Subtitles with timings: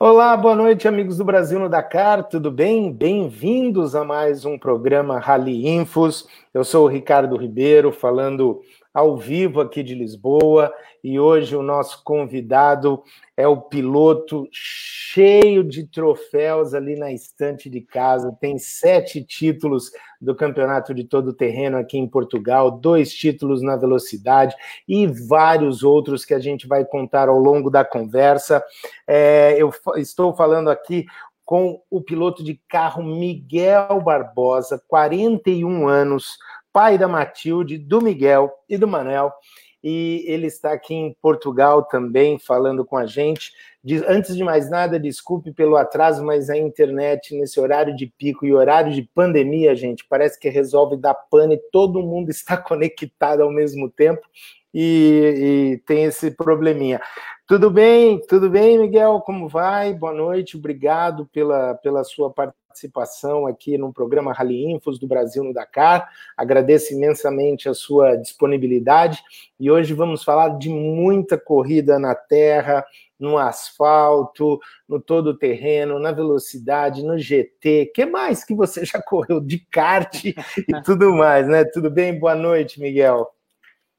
[0.00, 2.92] Olá, boa noite, amigos do Brasil no Dakar, tudo bem?
[2.92, 6.24] Bem-vindos a mais um programa Rally Infos.
[6.54, 8.60] Eu sou o Ricardo Ribeiro, falando
[8.92, 10.72] ao vivo aqui de Lisboa,
[11.02, 13.02] e hoje o nosso convidado
[13.36, 18.36] é o piloto cheio de troféus ali na estante de casa.
[18.40, 24.54] Tem sete títulos do campeonato de todo terreno aqui em Portugal, dois títulos na velocidade
[24.88, 28.62] e vários outros que a gente vai contar ao longo da conversa.
[29.06, 31.06] É, eu estou falando aqui
[31.48, 36.36] com o piloto de carro Miguel Barbosa, 41 anos,
[36.78, 39.32] pai da Matilde, do Miguel e do Manel
[39.82, 43.50] e ele está aqui em Portugal também falando com a gente.
[44.06, 48.54] Antes de mais nada, desculpe pelo atraso, mas a internet nesse horário de pico e
[48.54, 53.90] horário de pandemia, gente, parece que resolve dar pane, todo mundo está conectado ao mesmo
[53.90, 54.22] tempo
[54.72, 57.00] e, e tem esse probleminha.
[57.44, 58.20] Tudo bem?
[58.28, 59.20] Tudo bem, Miguel?
[59.22, 59.92] Como vai?
[59.94, 62.57] Boa noite, obrigado pela, pela sua participação
[63.48, 66.08] aqui no programa Rally Infos do Brasil no Dakar.
[66.36, 69.22] Agradeço imensamente a sua disponibilidade
[69.58, 72.84] e hoje vamos falar de muita corrida na terra,
[73.18, 77.90] no asfalto, no todo terreno, na velocidade, no GT.
[77.94, 80.34] que mais que você já correu de kart e
[80.84, 81.64] tudo mais, né?
[81.64, 82.18] Tudo bem?
[82.18, 83.28] Boa noite, Miguel.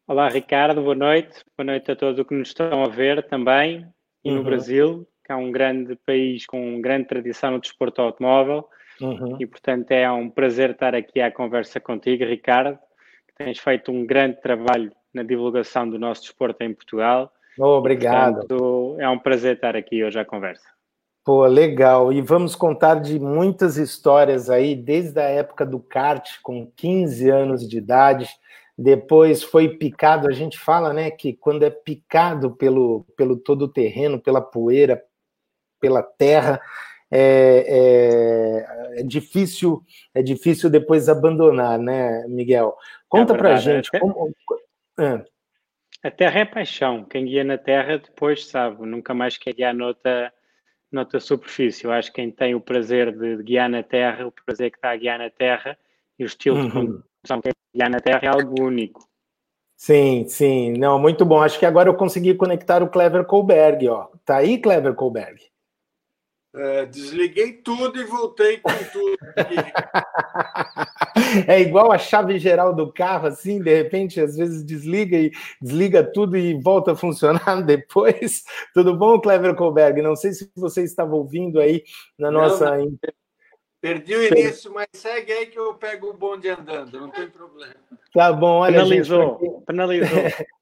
[0.07, 1.43] Olá, Ricardo, boa noite.
[1.55, 3.85] Boa noite a todos que nos estão a ver também.
[4.23, 4.43] E no uhum.
[4.43, 8.67] Brasil, que é um grande país com grande tradição no desporto automóvel.
[8.99, 9.37] Uhum.
[9.39, 12.79] E, portanto, é um prazer estar aqui à conversa contigo, Ricardo,
[13.27, 17.31] que tens feito um grande trabalho na divulgação do nosso desporto em Portugal.
[17.59, 18.39] Oh, obrigado.
[18.39, 20.65] Portanto, é um prazer estar aqui hoje à conversa.
[21.23, 22.11] Pô, legal.
[22.11, 27.69] E vamos contar de muitas histórias aí, desde a época do kart, com 15 anos
[27.69, 28.27] de idade,
[28.75, 33.67] depois foi picado, a gente fala, né, que quando é picado pelo, pelo todo o
[33.67, 35.03] terreno, pela poeira,
[35.79, 36.61] pela terra,
[37.11, 42.75] é, é, é, difícil é difícil depois abandonar, né, Miguel?
[43.07, 44.31] Conta é pra gente até, como...
[44.97, 45.23] Ah.
[46.03, 47.03] A terra é paixão.
[47.03, 50.31] Quem guia na terra depois sabe, nunca mais quer guiar noutra,
[50.91, 51.85] noutra superfície.
[51.85, 54.91] Eu acho que quem tem o prazer de guiar na terra, o prazer que está
[54.91, 55.77] a guiar na terra
[56.17, 56.65] e o estilo uhum.
[56.65, 59.09] de condução que é guiar na terra é algo único.
[59.75, 60.73] Sim, sim.
[60.73, 61.41] Não, muito bom.
[61.41, 64.09] Acho que agora eu consegui conectar o Clever Colberg, ó.
[64.25, 65.41] Tá aí, Clever Colberg?
[66.55, 69.17] É, desliguei tudo e voltei com tudo.
[71.47, 75.29] é igual a chave geral do carro, assim, de repente, às vezes desliga e
[75.61, 78.43] desliga tudo e volta a funcionar depois.
[78.73, 80.01] Tudo bom, Clever Colberg?
[80.01, 81.83] Não sei se você estava ouvindo aí
[82.17, 82.77] na nossa.
[82.77, 82.97] Não, não.
[83.81, 87.75] Perdi o início, mas segue aí que eu pego o bonde andando, não tem problema.
[88.13, 88.73] Tá bom, olha.
[88.73, 90.09] Penalizou, gente, penalizou.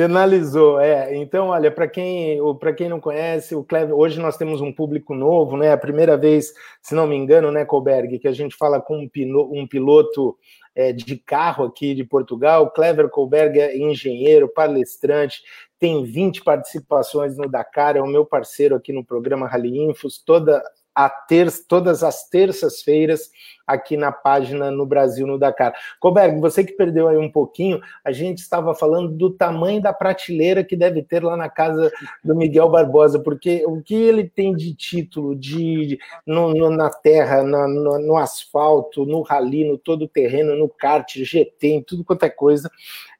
[0.00, 1.14] Penalizou, é.
[1.14, 5.14] Então, olha, para quem, para quem não conhece, o Clever, hoje nós temos um público
[5.14, 5.72] novo, né?
[5.72, 9.06] A primeira vez, se não me engano, né, Colberg, que a gente fala com um
[9.06, 10.38] piloto, um piloto
[10.74, 12.70] é, de carro aqui de Portugal.
[12.70, 15.42] Clever Colberg é engenheiro, palestrante,
[15.78, 20.62] tem 20 participações no Dakar, é o meu parceiro aqui no programa Rally Infos, toda
[20.94, 23.28] a ter, todas as terças-feiras
[23.72, 25.74] aqui na página no Brasil no Dakar.
[25.98, 30.64] Coberg, você que perdeu aí um pouquinho, a gente estava falando do tamanho da prateleira
[30.64, 31.90] que deve ter lá na casa
[32.24, 37.42] do Miguel Barbosa, porque o que ele tem de título de no, no, na terra,
[37.42, 42.30] no, no, asfalto, no rally, no todo terreno, no kart, GT, em tudo quanto é
[42.30, 42.70] coisa,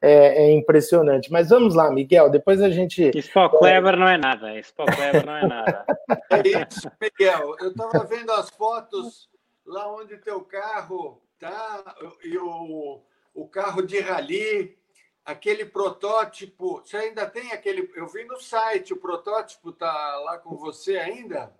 [0.01, 1.31] é, é impressionante.
[1.31, 3.11] Mas vamos lá, Miguel, depois a gente.
[3.15, 5.85] Isso para o Kleber não é nada, isso para o Kleber não é nada.
[6.31, 7.55] É isso, Miguel.
[7.59, 9.29] Eu estava vendo as fotos
[9.71, 13.01] lá onde teu carro tá e o,
[13.33, 14.77] o carro de rally,
[15.25, 17.89] aquele protótipo, você ainda tem aquele?
[17.95, 21.51] Eu vi no site, o protótipo tá lá com você ainda?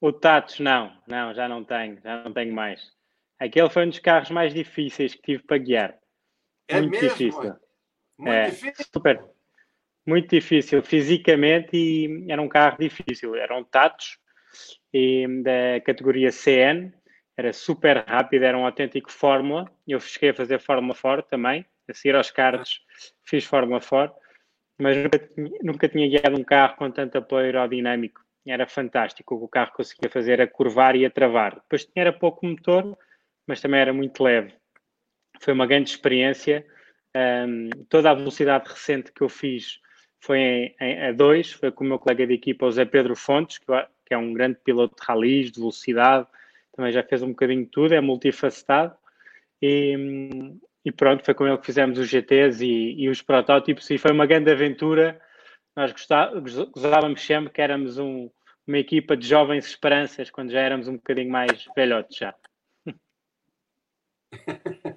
[0.00, 2.90] O Tatos não, não, já não tenho, já não tenho mais.
[3.38, 5.98] Aquele foi um dos carros mais difíceis que tive para guiar.
[6.66, 7.08] É muito mesmo?
[7.08, 7.56] difícil.
[8.18, 8.86] Muito é, difícil.
[8.92, 9.24] Super,
[10.06, 13.34] muito difícil fisicamente e era um carro difícil.
[13.36, 14.18] Era um Tatos
[14.92, 16.92] e, da categoria CN,
[17.36, 19.70] era super rápido, era um autêntico Fórmula.
[19.86, 22.84] Eu cheguei a fazer Fórmula Ford também, a seguir aos carros
[23.24, 24.12] fiz Fórmula Ford,
[24.78, 25.30] mas nunca,
[25.62, 28.20] nunca tinha guiado um carro com tanto apoio aerodinâmico.
[28.46, 29.34] Era fantástico.
[29.34, 31.54] O que o carro conseguia fazer a curvar e a travar.
[31.54, 32.96] Depois tinha era pouco motor,
[33.46, 34.52] mas também era muito leve.
[35.40, 36.66] Foi uma grande experiência.
[37.16, 39.80] Um, toda a velocidade recente que eu fiz
[40.20, 43.14] foi em, em, a dois, foi com o meu colega de equipa, o Zé Pedro
[43.14, 43.66] Fontes, que,
[44.06, 46.26] que é um grande piloto de ralis, de velocidade,
[46.74, 48.96] também já fez um bocadinho de tudo, é multifacetado.
[49.60, 49.94] E,
[50.84, 54.12] e pronto, foi com ele que fizemos os GTs e, e os protótipos e foi
[54.12, 55.20] uma grande aventura.
[55.76, 58.30] Nós gostávamos sempre que éramos um,
[58.66, 62.34] uma equipa de jovens esperanças quando já éramos um bocadinho mais velhotes já.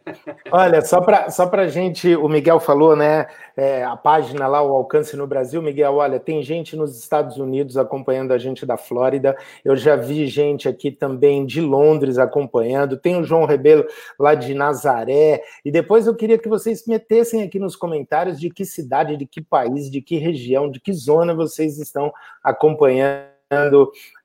[0.52, 3.28] Olha, só para só a gente, o Miguel falou, né?
[3.56, 7.78] É, a página lá, o alcance no Brasil, Miguel, olha, tem gente nos Estados Unidos
[7.78, 13.16] acompanhando a gente da Flórida, eu já vi gente aqui também de Londres acompanhando, tem
[13.16, 13.86] o João Rebelo
[14.20, 18.66] lá de Nazaré, e depois eu queria que vocês metessem aqui nos comentários de que
[18.66, 22.12] cidade, de que país, de que região, de que zona vocês estão
[22.44, 23.32] acompanhando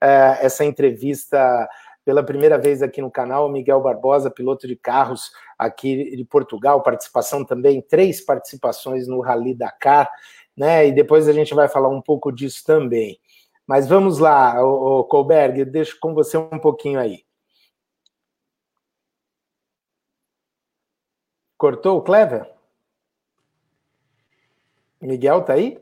[0.00, 1.68] é, essa entrevista
[2.10, 7.44] pela primeira vez aqui no canal, Miguel Barbosa, piloto de carros aqui de Portugal, participação
[7.44, 10.10] também, três participações no Rally Dakar,
[10.56, 10.88] né?
[10.88, 13.20] E depois a gente vai falar um pouco disso também.
[13.64, 17.24] Mas vamos lá, o Colberg, deixo com você um pouquinho aí.
[21.56, 22.52] Cortou o Clever?
[25.00, 25.80] Miguel tá aí?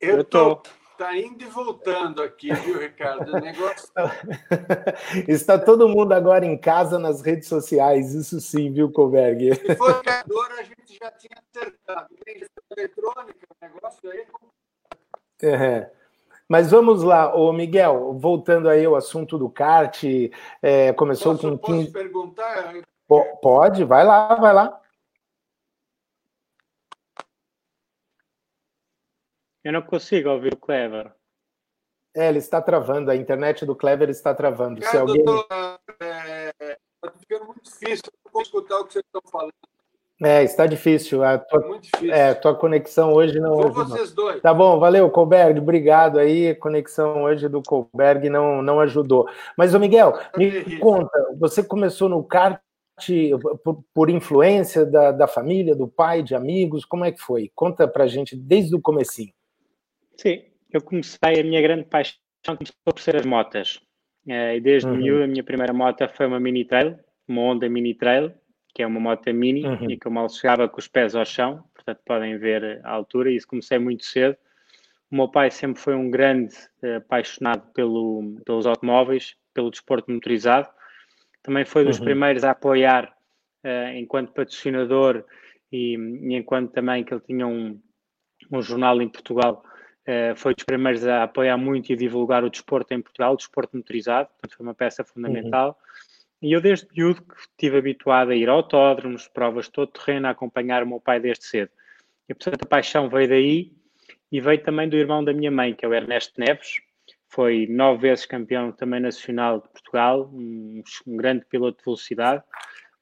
[0.00, 0.62] Eu tô.
[0.98, 3.32] Está indo e voltando aqui, viu, Ricardo?
[3.32, 3.88] O negócio...
[5.28, 9.54] Está todo mundo agora em casa nas redes sociais, isso sim, viu, Colberg?
[9.54, 12.08] Se for criador, a gente já tinha acertado.
[12.76, 14.26] Eletrônica, o negócio aí
[15.40, 15.88] é.
[16.48, 20.02] Mas vamos lá, ô Miguel, voltando aí ao assunto do kart,
[20.60, 21.78] é, começou posso, com 15...
[21.78, 22.74] Posso perguntar?
[23.40, 24.80] Pode, vai lá, vai lá.
[29.68, 31.12] Eu não consigo ouvir o Clever.
[32.16, 34.82] É, ele está travando, a internet do Clever está travando.
[34.82, 35.20] Se alguém...
[35.20, 36.50] Está é,
[37.02, 39.52] tá ficando muito difícil não escutar o que vocês estão falando.
[40.22, 41.22] É, está difícil.
[41.22, 42.10] A tua, muito difícil.
[42.14, 43.56] É, tua conexão hoje não.
[43.56, 44.40] Vou vocês dois.
[44.40, 46.48] Tá bom, valeu, Colberg, obrigado aí.
[46.48, 49.28] A conexão hoje do Colberg não, não ajudou.
[49.54, 52.58] Mas, ô Miguel, me conta, você começou no kart
[53.62, 57.52] por, por influência da, da família, do pai, de amigos, como é que foi?
[57.54, 59.36] Conta pra gente desde o comecinho.
[60.20, 60.42] Sim,
[60.72, 63.76] eu comecei, a minha grande paixão começou por ser as motas.
[64.26, 64.96] Uh, e desde uhum.
[64.96, 68.34] miúdo, a minha primeira moto foi uma Mini Trail, uma Honda Mini Trail,
[68.74, 69.90] que é uma moto mini uhum.
[69.90, 73.30] e que eu mal chegava com os pés ao chão, portanto podem ver a altura,
[73.30, 74.36] e isso comecei muito cedo.
[75.10, 80.68] O meu pai sempre foi um grande uh, apaixonado pelo, pelos automóveis, pelo desporto motorizado.
[81.42, 82.04] Também foi dos uhum.
[82.04, 83.12] primeiros a apoiar
[83.64, 85.24] uh, enquanto patrocinador
[85.72, 87.80] e, e, enquanto também que ele tinha um,
[88.52, 89.64] um jornal em Portugal
[90.36, 94.28] foi dos primeiros a apoiar muito e divulgar o desporto em Portugal, o desporto motorizado,
[94.28, 95.68] portanto foi uma peça fundamental.
[95.68, 96.48] Uhum.
[96.48, 100.28] E eu desde miúdo que estive habituado a ir a autódromos, provas de todo terreno,
[100.28, 101.70] a acompanhar o meu pai desde cedo.
[102.28, 103.72] E portanto a paixão veio daí
[104.30, 106.80] e veio também do irmão da minha mãe, que é o Ernesto Neves,
[107.28, 112.42] foi nove vezes campeão também nacional de Portugal, um, um grande piloto de velocidade.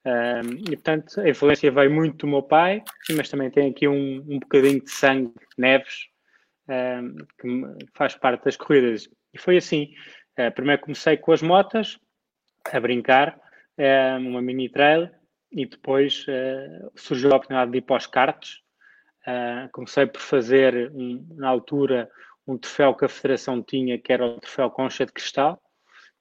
[0.05, 2.81] Um, e portanto a influência veio muito do meu pai,
[3.15, 6.07] mas também tem aqui um, um bocadinho de sangue Neves,
[7.39, 9.09] que faz parte das corridas.
[9.33, 9.93] E foi assim.
[10.37, 11.97] Uh, primeiro comecei com as motas,
[12.71, 13.39] a brincar,
[13.77, 15.09] uh, uma mini trail,
[15.51, 18.61] e depois uh, surgiu a oportunidade de ir para os karts.
[19.71, 20.91] comecei por fazer,
[21.35, 22.09] na altura,
[22.45, 25.59] um troféu que a Federação tinha, que era o troféu Concha de Cristal,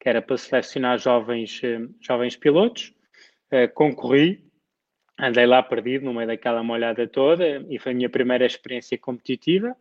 [0.01, 1.61] que era para selecionar jovens,
[2.01, 2.93] jovens pilotos.
[3.75, 4.45] concorri,
[5.19, 9.77] andei lá perdido no meio daquela molhada toda e foi a minha primeira experiência competitiva.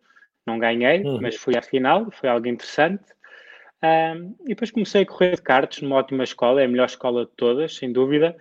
[0.45, 1.19] Não ganhei, uhum.
[1.21, 3.03] mas fui à final, foi algo interessante.
[3.83, 7.25] Um, e depois comecei a correr de karts numa ótima escola, é a melhor escola
[7.25, 8.35] de todas, sem dúvida.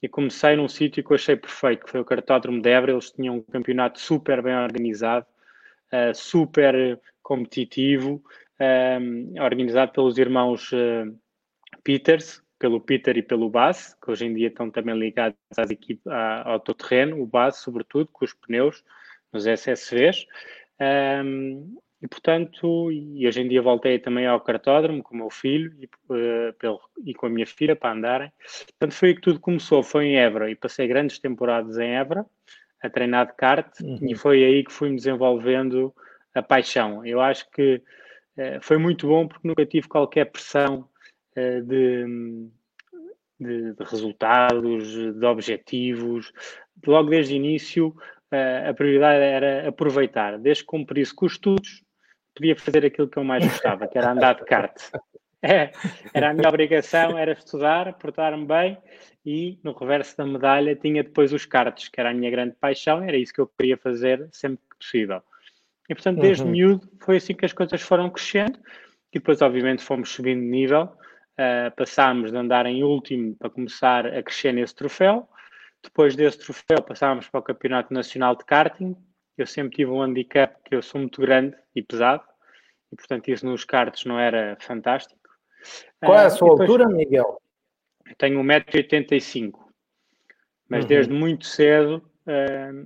[0.00, 2.92] E comecei num sítio que eu achei perfeito, que foi o Cartódromo de Évora.
[2.92, 5.26] Eles tinham um campeonato super bem organizado,
[5.92, 8.22] uh, super competitivo,
[9.00, 11.12] um, organizado pelos irmãos uh,
[11.82, 16.04] Peters, pelo Peter e pelo Bass, que hoje em dia estão também ligados às equipes,
[16.44, 18.84] ao terreno, o Bass, sobretudo, com os pneus,
[19.32, 20.26] nos SSVs.
[20.80, 25.74] Um, e, portanto, e hoje em dia voltei também ao cartódromo com o meu filho
[25.80, 28.32] e, uh, pelo, e com a minha filha para andarem.
[28.78, 29.82] Portanto, foi aí que tudo começou.
[29.82, 32.24] Foi em Évora e passei grandes temporadas em Évora
[32.80, 33.98] a treinar de kart uhum.
[34.02, 35.92] e foi aí que fui-me desenvolvendo
[36.32, 37.04] a paixão.
[37.04, 37.82] Eu acho que
[38.36, 40.88] uh, foi muito bom porque nunca tive qualquer pressão
[41.36, 42.48] uh, de,
[43.40, 46.32] de, de, resultados, de objetivos.
[46.86, 47.96] Logo desde o início
[48.30, 50.38] a prioridade era aproveitar.
[50.38, 51.82] Desde que cumprisse com os estudos,
[52.34, 54.76] podia fazer aquilo que eu mais gostava, que era andar de kart.
[55.40, 55.70] É,
[56.12, 58.76] era a minha obrigação, era estudar, portar-me bem
[59.24, 63.02] e no reverso da medalha tinha depois os karts, que era a minha grande paixão,
[63.02, 65.22] era isso que eu queria fazer sempre que possível.
[65.88, 66.50] E portanto, desde uhum.
[66.50, 68.58] miúdo, foi assim que as coisas foram crescendo
[69.12, 70.92] e depois, obviamente, fomos subindo de nível.
[71.38, 75.28] Uh, passámos de andar em último para começar a crescer nesse troféu
[75.82, 78.96] depois desse troféu passámos para o Campeonato Nacional de Karting.
[79.36, 82.24] Eu sempre tive um handicap que eu sou muito grande e pesado
[82.92, 85.18] e portanto isso nos cartos não era fantástico.
[86.00, 87.40] Qual é a sua depois, altura, Miguel?
[88.16, 89.52] Tenho 1,85m,
[90.68, 90.88] mas uhum.
[90.88, 92.10] desde muito cedo,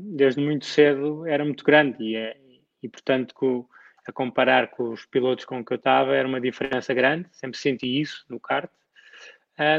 [0.00, 2.37] desde muito cedo era muito grande e, é,
[2.82, 3.68] e portanto
[4.06, 8.00] a comparar com os pilotos com que eu estava era uma diferença grande, sempre senti
[8.00, 8.68] isso no kart.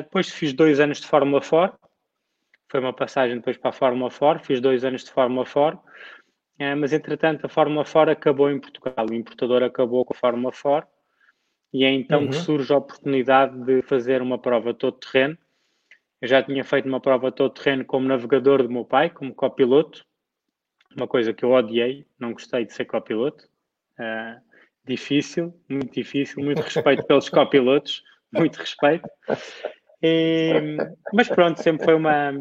[0.04, 1.78] depois fiz dois anos de Fórmula 4,
[2.74, 5.80] foi uma passagem depois para a Fórmula 4, fiz dois anos de Fórmula 4,
[6.58, 10.52] é, mas entretanto a Fórmula 4 acabou em Portugal, o importador acabou com a Fórmula
[10.52, 10.90] 4
[11.72, 12.30] e é então uhum.
[12.30, 15.38] que surge a oportunidade de fazer uma prova todo terreno.
[16.20, 20.04] Eu já tinha feito uma prova todo terreno como navegador do meu pai, como copiloto,
[20.98, 23.48] uma coisa que eu odiei, não gostei de ser copiloto.
[24.00, 24.42] Uh,
[24.84, 28.02] difícil, muito difícil, muito respeito pelos copilotos,
[28.34, 29.08] muito respeito.
[30.04, 30.52] E,
[31.14, 32.34] mas pronto, sempre foi uma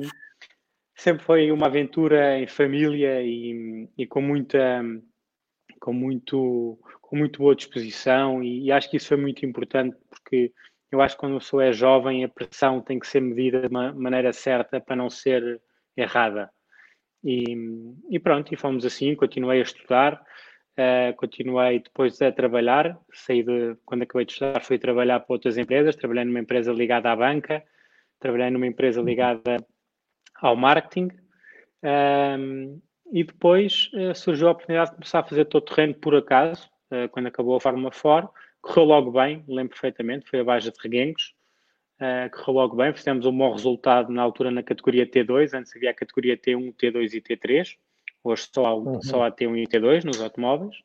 [0.97, 4.83] sempre foi uma aventura em família e, e com muita
[5.81, 10.53] com muito com muito boa disposição e, e, acho que isso foi muito importante porque
[10.91, 13.69] eu acho que quando a pessoa é jovem a pressão tem que ser medida de
[13.69, 15.61] uma maneira certa para não ser
[15.97, 16.51] errada.
[17.25, 17.45] E,
[18.11, 20.21] e pronto, e fomos assim, continuei a estudar
[20.79, 25.57] uh, continuei depois a trabalhar saí de, quando acabei de estudar fui trabalhar para outras
[25.59, 27.65] empresas, trabalhei numa empresa ligada à banca
[28.23, 29.67] trabalhei numa empresa ligada
[30.41, 31.11] ao marketing.
[31.83, 32.81] Um,
[33.13, 37.09] e depois uh, surgiu a oportunidade de começar a fazer todo terreno por acaso, uh,
[37.11, 38.31] quando acabou a Fórmula 4.
[38.63, 41.35] Correu logo bem, lembro perfeitamente, foi a baixa de Reguengos.
[42.01, 45.91] Uh, correu logo bem, fizemos um bom resultado na altura na categoria T2, antes havia
[45.91, 47.77] a categoria T1, T2 e T3.
[48.25, 49.03] Hoje só há, uhum.
[49.03, 50.77] só há T1 e T2 nos automóveis.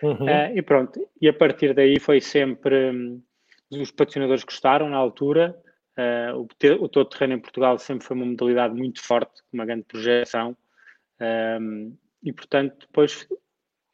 [0.00, 0.28] Uhum.
[0.54, 2.90] e pronto, e a partir daí foi sempre.
[2.90, 3.22] Um,
[3.70, 5.54] os patrocinadores gostaram na altura,
[5.98, 6.46] Uh,
[6.78, 9.82] o, o todo terreno em Portugal sempre foi uma modalidade muito forte, com uma grande
[9.82, 10.56] projeção.
[11.20, 13.26] Um, e, portanto, depois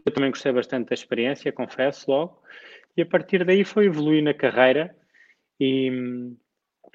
[0.04, 2.42] eu também gostei bastante da experiência, confesso logo.
[2.94, 4.94] E a partir daí foi evoluir na carreira.
[5.58, 5.90] E,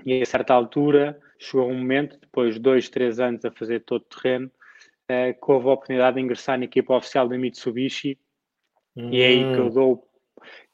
[0.05, 4.05] e a certa altura chegou um momento, depois de dois, três anos a fazer todo
[4.05, 4.51] terreno,
[5.10, 8.18] uh, que houve a oportunidade de ingressar na equipa oficial da Mitsubishi.
[8.96, 9.70] E é aí que eu hum.
[9.70, 10.10] dou,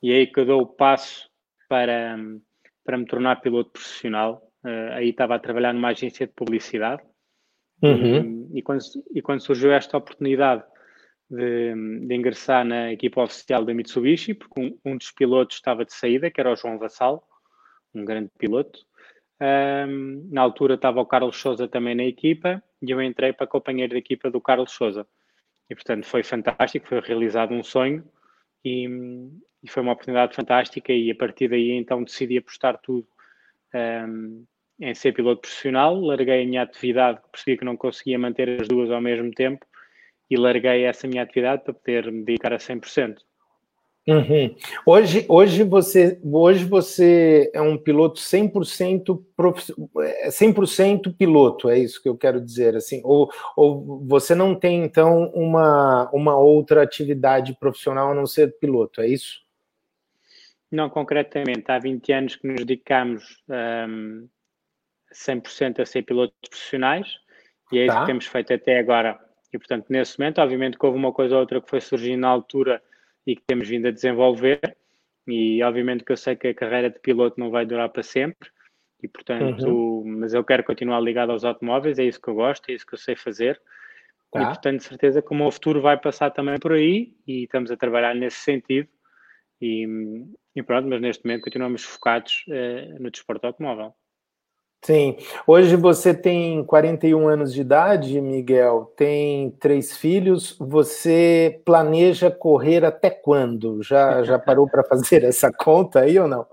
[0.01, 1.29] e é aí que eu dou o passo
[1.69, 2.17] para
[2.85, 4.41] para me tornar piloto profissional.
[4.63, 7.01] Uh, aí estava a trabalhar numa agência de publicidade.
[7.81, 8.49] Uhum.
[8.53, 8.81] E, e, quando,
[9.13, 10.63] e, quando, surgiu esta oportunidade
[11.29, 11.73] de,
[12.07, 16.31] de, ingressar na equipa oficial da Mitsubishi, porque um, um, dos pilotos estava de saída,
[16.31, 17.27] que era o João Vassal,
[17.93, 18.79] um grande piloto.
[19.41, 23.93] Um, na altura estava o Carlos Souza também na equipa e eu entrei para companheiro
[23.93, 25.07] da equipa do Carlos Souza.
[25.69, 28.03] E portanto foi fantástico, foi realizado um sonho
[28.63, 28.87] e,
[29.63, 33.07] e foi uma oportunidade fantástica e a partir daí então decidi apostar tudo
[33.73, 34.45] um,
[34.79, 38.91] em ser piloto profissional, larguei a minha atividade, percebi que não conseguia manter as duas
[38.91, 39.65] ao mesmo tempo
[40.29, 43.17] e larguei essa minha atividade para poder me dedicar a 100%.
[44.07, 44.55] Uhum.
[44.85, 49.73] Hoje, hoje, você, hoje você é um piloto 100%, prof...
[50.29, 55.31] 100 piloto, é isso que eu quero dizer, assim, ou, ou você não tem, então,
[55.33, 59.43] uma, uma outra atividade profissional a não ser piloto, é isso?
[60.71, 63.41] Não concretamente, há 20 anos que nos dedicamos
[63.89, 64.27] um,
[65.11, 67.07] 100% a ser pilotos profissionais
[67.71, 68.01] e é isso tá.
[68.01, 69.19] que temos feito até agora.
[69.51, 72.27] E, portanto, nesse momento, obviamente que houve uma coisa ou outra que foi surgindo na
[72.27, 72.81] altura
[73.25, 74.59] e que temos vindo a desenvolver
[75.27, 78.49] e, obviamente, que eu sei que a carreira de piloto não vai durar para sempre
[79.01, 80.19] e, portanto, uhum.
[80.19, 82.93] mas eu quero continuar ligado aos automóveis, é isso que eu gosto, é isso que
[82.93, 83.61] eu sei fazer.
[84.31, 84.41] Tá.
[84.41, 87.71] E, portanto, de certeza que o meu futuro vai passar também por aí e estamos
[87.71, 88.89] a trabalhar nesse sentido.
[89.61, 89.87] E,
[90.55, 93.93] e pronto, mas neste momento continuamos focados uh, no desporto automóvel.
[94.85, 95.17] Sim.
[95.47, 100.55] Hoje você tem 41 anos de idade, Miguel, tem três filhos.
[100.59, 103.81] Você planeja correr até quando?
[103.81, 106.45] Já, já parou para fazer essa conta aí ou não?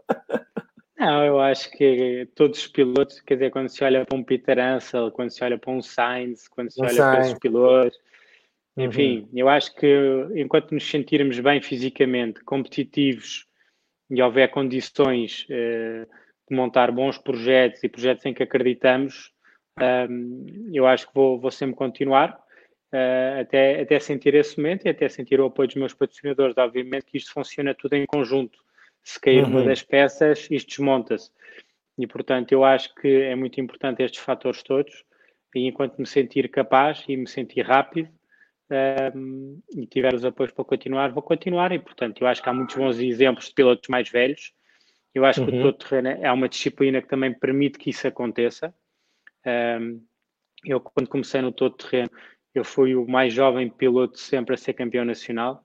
[0.99, 4.59] Não, eu acho que todos os pilotos, quer dizer, quando se olha para um Peter
[4.59, 7.15] Ansel, quando se olha para um Sainz, quando se um olha Sainz.
[7.15, 7.99] para esses pilotos,
[8.79, 9.39] enfim, uhum.
[9.41, 9.95] eu acho que
[10.37, 13.45] enquanto nos sentirmos bem fisicamente, competitivos
[14.11, 16.07] e houver condições de
[16.55, 19.33] montar bons projetos e projetos em que acreditamos,
[19.81, 22.39] um, eu acho que vou, vou sempre continuar
[22.93, 26.57] uh, até, até sentir esse momento e até sentir o apoio dos meus patrocinadores.
[26.57, 28.59] Obviamente que isto funciona tudo em conjunto.
[29.03, 29.51] Se cair uhum.
[29.51, 31.31] uma das peças, isto desmonta-se.
[31.99, 35.05] E, portanto, eu acho que é muito importante estes fatores todos.
[35.55, 38.09] E enquanto me sentir capaz e me sentir rápido,
[39.15, 41.73] um, e tiver os apoios para continuar, vou continuar.
[41.73, 44.53] E, portanto, eu acho que há muitos bons exemplos de pilotos mais velhos.
[45.15, 45.47] Eu acho uhum.
[45.47, 48.75] que o todo terreno é uma disciplina que também permite que isso aconteça.
[49.47, 50.03] Um,
[50.65, 52.11] eu, quando comecei no todo terreno,
[52.55, 55.63] eu fui o mais jovem piloto sempre a ser campeão nacional.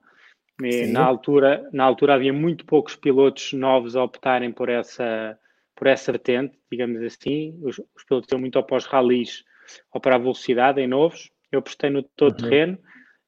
[0.90, 5.38] na altura, na altura havia muito poucos pilotos novos a optarem por essa,
[5.76, 7.58] por essa vertente, digamos assim.
[7.62, 9.44] Os, os pilotos iam muito após ralis
[9.92, 11.30] ou para a velocidade em novos.
[11.52, 12.50] Eu prestei no todo uhum.
[12.50, 12.78] terreno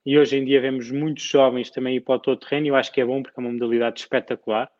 [0.04, 2.76] e hoje em dia vemos muitos jovens também ir para o todo terreno e eu
[2.76, 4.70] acho que é bom porque é uma modalidade espetacular.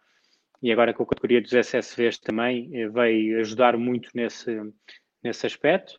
[0.63, 4.61] E agora com a categoria dos SSVs também eh, veio ajudar muito nesse,
[5.23, 5.99] nesse aspecto.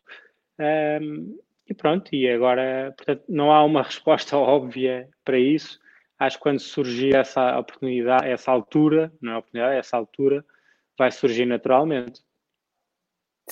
[0.58, 1.38] Um,
[1.68, 5.80] e pronto, e agora, portanto, não há uma resposta óbvia para isso.
[6.18, 10.44] Acho que quando surgir essa oportunidade, essa altura, não é oportunidade, essa altura,
[10.96, 12.20] vai surgir naturalmente.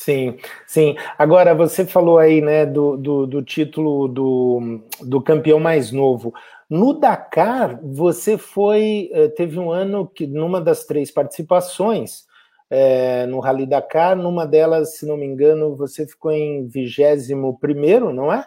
[0.00, 0.97] Sim, sim.
[1.19, 6.33] Agora, você falou aí, né, do, do, do, título do, do campeão mais novo.
[6.71, 12.25] No Dakar, você foi, eh, teve um ano que, numa das três participações,
[12.71, 18.11] é, no Rally Dakar, numa delas, se não me engano, você ficou em 21 primeiro,
[18.11, 18.47] não é?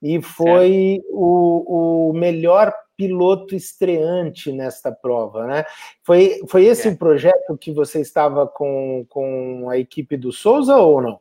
[0.00, 5.64] E foi o, o melhor piloto estreante nesta prova, né?
[6.02, 6.90] Foi, foi esse é.
[6.90, 11.20] o projeto que você estava com, com a equipe do Souza ou não?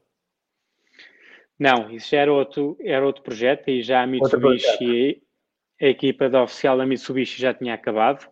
[1.57, 5.21] Não, isso era outro, era outro projeto e já a Mitsubishi,
[5.81, 8.27] a equipa da oficial da Mitsubishi já tinha acabado.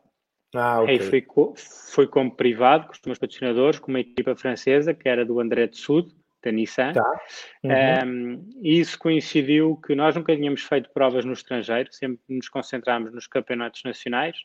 [0.54, 0.96] Ah, okay.
[0.96, 5.26] Aí foi, foi como privado, com os meus patrocinadores, com uma equipa francesa, que era
[5.26, 6.94] do André de Sud, da Nissan.
[6.94, 7.22] Tá.
[7.64, 7.72] Uhum.
[8.06, 13.14] Um, e isso coincidiu que nós nunca tínhamos feito provas no estrangeiro, sempre nos concentrámos
[13.14, 14.38] nos campeonatos nacionais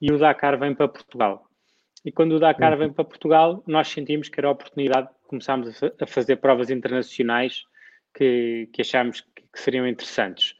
[0.00, 1.46] e o Dakar vem para Portugal.
[2.04, 2.78] E quando o Dakar uhum.
[2.78, 7.64] vem para Portugal, nós sentimos que era a oportunidade de começarmos a, fazer provas internacionais
[8.14, 10.54] que, que achámos que, que seriam interessantes.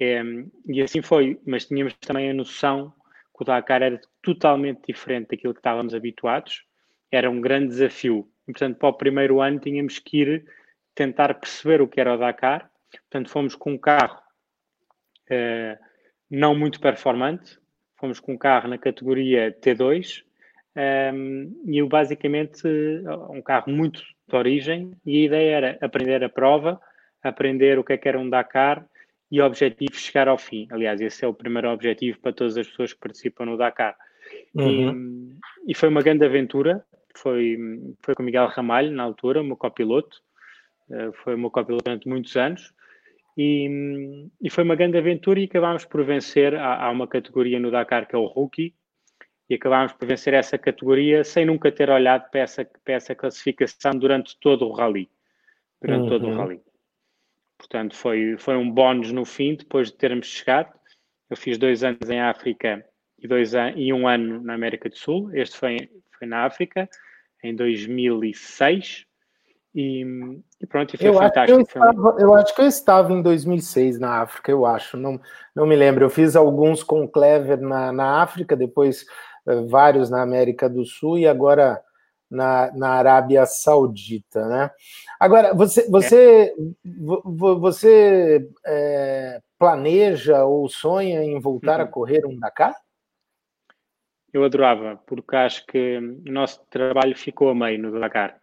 [0.00, 2.92] Um, e assim foi, mas tínhamos também a noção
[3.36, 6.64] que o Dakar era totalmente diferente daquilo que estávamos habituados,
[7.14, 10.44] era um grande desafio e, portanto, para o primeiro ano tínhamos que ir
[10.94, 12.70] tentar perceber o que era o Dakar.
[13.10, 14.18] Portanto, fomos com um carro
[15.30, 15.84] uh,
[16.30, 17.58] não muito performante,
[17.96, 20.22] fomos com um carro na categoria T2
[20.76, 22.66] um, ehm, e basicamente
[23.30, 26.80] um carro muito de origem e a ideia era aprender a prova,
[27.22, 28.86] aprender o que é que era um Dakar
[29.30, 30.66] e o objetivo chegar ao fim.
[30.70, 33.96] Aliás, esse é o primeiro objetivo para todas as pessoas que participam no Dakar.
[34.54, 35.38] Uhum.
[35.66, 37.56] E, e, foi uma grande aventura foi,
[38.02, 40.22] foi com Miguel Ramalho, na altura, o meu copiloto.
[40.88, 42.72] Uh, foi o meu copiloto durante muitos anos.
[43.36, 46.54] E, e, foi uma grande aventura e acabámos por vencer.
[46.54, 48.74] Há, há, uma categoria no Dakar que é o Rookie,
[49.48, 53.92] e acabámos por vencer essa categoria sem nunca ter olhado para essa, para essa classificação
[53.92, 55.10] durante todo o rally.
[55.82, 56.08] Durante uhum.
[56.08, 56.36] todo o uhum.
[56.36, 56.60] rally.
[57.58, 60.72] Portanto, foi, foi um bónus no fim, depois de termos chegado.
[61.30, 62.84] Eu fiz dois anos em África
[63.18, 65.30] e, dois an e um ano na América do Sul.
[65.34, 65.90] Este foi,
[66.24, 66.88] foi na África
[67.42, 69.04] em 2006
[69.74, 70.04] e,
[70.60, 71.40] e pronto, e foi eu fantástico.
[71.40, 75.20] Acho eu, estava, eu, acho que eu estava em 2006 na África, eu acho, não,
[75.54, 76.04] não me lembro.
[76.04, 79.04] Eu fiz alguns com Clever na, na África, depois
[79.46, 81.82] uh, vários na América do Sul e agora
[82.30, 84.70] na, na Arábia Saudita, né?
[85.18, 87.58] Agora, você, você, é.
[87.58, 91.84] você é, planeja ou sonha em voltar uhum.
[91.84, 92.74] a correr um Dakar?
[94.34, 98.36] Eu adorava, porque acho que o nosso trabalho ficou a meio no Dakar.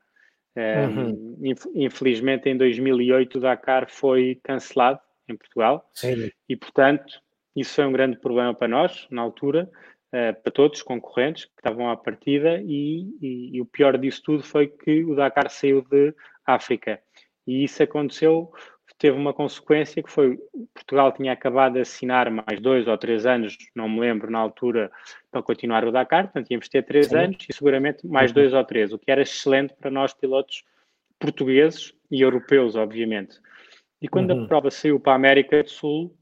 [0.53, 1.37] Uhum.
[1.73, 4.99] infelizmente, em 2008, o Dakar foi cancelado
[5.29, 6.29] em Portugal Sim.
[6.47, 7.21] e, portanto,
[7.55, 9.69] isso foi um grande problema para nós, na altura,
[10.07, 14.21] uh, para todos os concorrentes que estavam à partida, e, e, e, o pior disso
[14.23, 16.13] tudo foi que o Dakar saiu de
[16.45, 16.99] África.
[17.45, 18.51] E isso aconteceu
[19.01, 20.37] teve uma consequência que foi
[20.75, 24.91] Portugal tinha acabado de assinar mais dois ou três anos, não me lembro na altura,
[25.31, 27.17] para continuar o Dakar, portanto tínhamos de ter três Sim.
[27.17, 28.35] anos e seguramente mais uhum.
[28.35, 30.63] dois ou três, o que era excelente para nós pilotos
[31.17, 33.39] portugueses e europeus, obviamente.
[33.99, 34.43] E quando uhum.
[34.43, 36.15] a prova saiu para a América do Sul,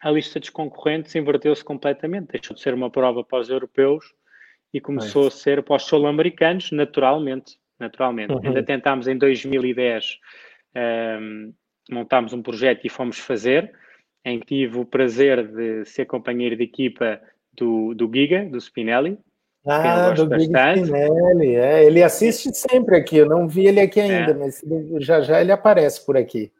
[0.00, 4.14] a lista dos concorrentes inverteu-se completamente, deixou de ser uma prova para os europeus
[4.72, 7.58] e começou é a ser para os sul-americanos, naturalmente.
[7.80, 8.32] naturalmente.
[8.32, 8.40] Uhum.
[8.44, 10.20] Ainda tentámos em 2010
[11.20, 11.52] um,
[11.90, 13.72] montámos um projeto e fomos fazer,
[14.24, 17.20] em que tive o prazer de ser companheiro de equipa
[17.52, 19.18] do, do Giga, do Spinelli.
[19.64, 24.32] Ah, do Giga Spinelli, é, ele assiste sempre aqui, eu não vi ele aqui ainda,
[24.32, 24.34] é.
[24.34, 24.62] mas
[25.00, 26.52] já já ele aparece por aqui.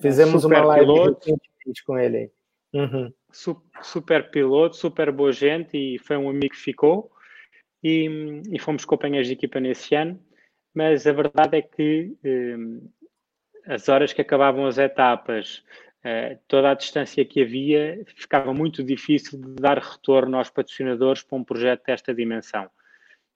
[0.00, 2.30] Fizemos super uma live recentemente com ele.
[2.72, 3.12] Uhum.
[3.82, 7.10] Super piloto, super boa gente e foi um amigo que ficou
[7.82, 10.18] e, e fomos companheiros de equipa nesse ano,
[10.74, 12.88] mas a verdade é que hum,
[13.66, 15.64] as horas que acabavam as etapas,
[16.04, 21.38] uh, toda a distância que havia, ficava muito difícil de dar retorno aos patrocinadores para
[21.38, 22.68] um projeto desta dimensão.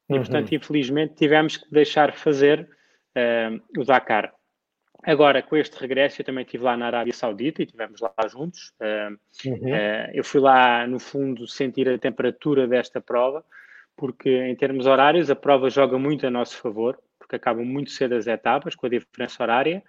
[0.08, 0.20] E, uhum.
[0.20, 2.68] portanto, infelizmente, tivemos que deixar fazer
[3.16, 4.32] uh, o Dakar.
[5.02, 8.72] Agora, com este regresso, eu também estive lá na Arábia Saudita e estivemos lá juntos.
[8.80, 9.16] Uh,
[9.48, 9.72] uhum.
[9.72, 13.44] uh, eu fui lá, no fundo, sentir a temperatura desta prova,
[13.96, 18.14] porque em termos horários, a prova joga muito a nosso favor, porque acabam muito cedo
[18.14, 19.82] as etapas, com a diferença horária.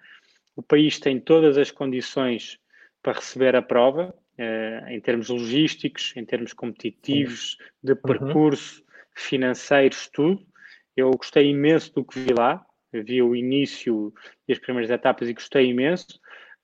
[0.59, 2.59] O país tem todas as condições
[3.01, 8.01] para receber a prova, uh, em termos logísticos, em termos competitivos, de uhum.
[8.01, 8.85] percurso, uhum.
[9.15, 10.45] financeiros, tudo.
[10.97, 14.13] Eu gostei imenso do que vi lá, vi o início
[14.49, 16.19] e as primeiras etapas e gostei imenso.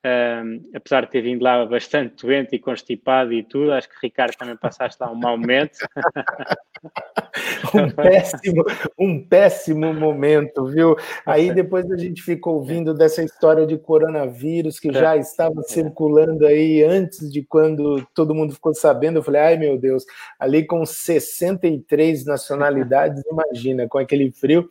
[0.06, 4.36] Um, apesar de ter vindo lá bastante doente e constipado e tudo, acho que Ricardo
[4.38, 5.80] também passaste lá um mau momento.
[7.74, 8.64] um péssimo,
[9.00, 10.96] um péssimo momento, viu?
[11.26, 16.84] Aí depois a gente ficou ouvindo dessa história de coronavírus que já estava circulando aí
[16.84, 19.18] antes de quando todo mundo ficou sabendo.
[19.18, 20.06] Eu falei, ai meu Deus,
[20.40, 24.70] ali com 63 nacionalidades, imagina, com aquele frio.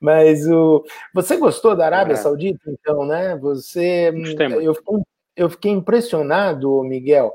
[0.00, 2.16] Mas o, você gostou da Arábia é.
[2.16, 3.36] Saudita, então, né?
[3.38, 4.12] Você,
[4.68, 4.96] eu fiquei,
[5.36, 7.34] eu fiquei impressionado, Miguel,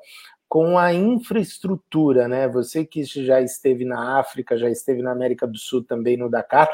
[0.54, 2.48] com a infraestrutura, né?
[2.48, 6.70] Você que já esteve na África, já esteve na América do Sul também no Dakar,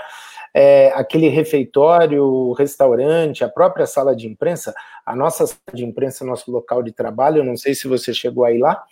[0.53, 6.51] é, aquele refeitório, restaurante, a própria sala de imprensa, a nossa sala de imprensa, nosso
[6.51, 8.83] local de trabalho, eu não sei se você chegou aí lá,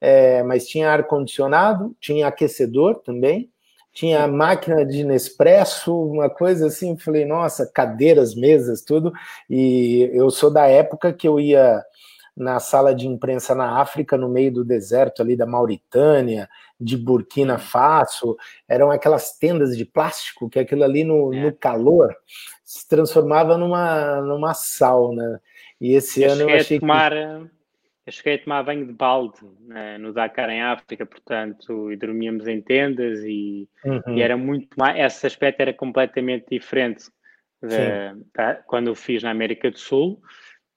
[0.00, 3.50] é, mas tinha ar condicionado, tinha aquecedor também
[3.98, 9.12] tinha máquina de Nespresso, uma coisa assim, falei, nossa, cadeiras, mesas, tudo.
[9.50, 11.82] E eu sou da época que eu ia
[12.36, 16.48] na sala de imprensa na África, no meio do deserto ali da Mauritânia,
[16.80, 18.36] de Burkina Faso,
[18.68, 21.40] eram aquelas tendas de plástico que aquilo ali no, é.
[21.42, 22.14] no calor
[22.64, 25.42] se transformava numa, numa sauna.
[25.80, 27.10] E esse eu ano eu achei tomar...
[27.10, 27.57] que
[28.08, 32.48] eu cheguei a tomar banho de balde né, no Dakar em África, portanto, e dormíamos
[32.48, 34.16] em tendas e, uhum.
[34.16, 34.98] e era muito mais.
[34.98, 37.04] Esse aspecto era completamente diferente
[37.62, 38.24] de,
[38.66, 40.22] quando eu fiz na América do Sul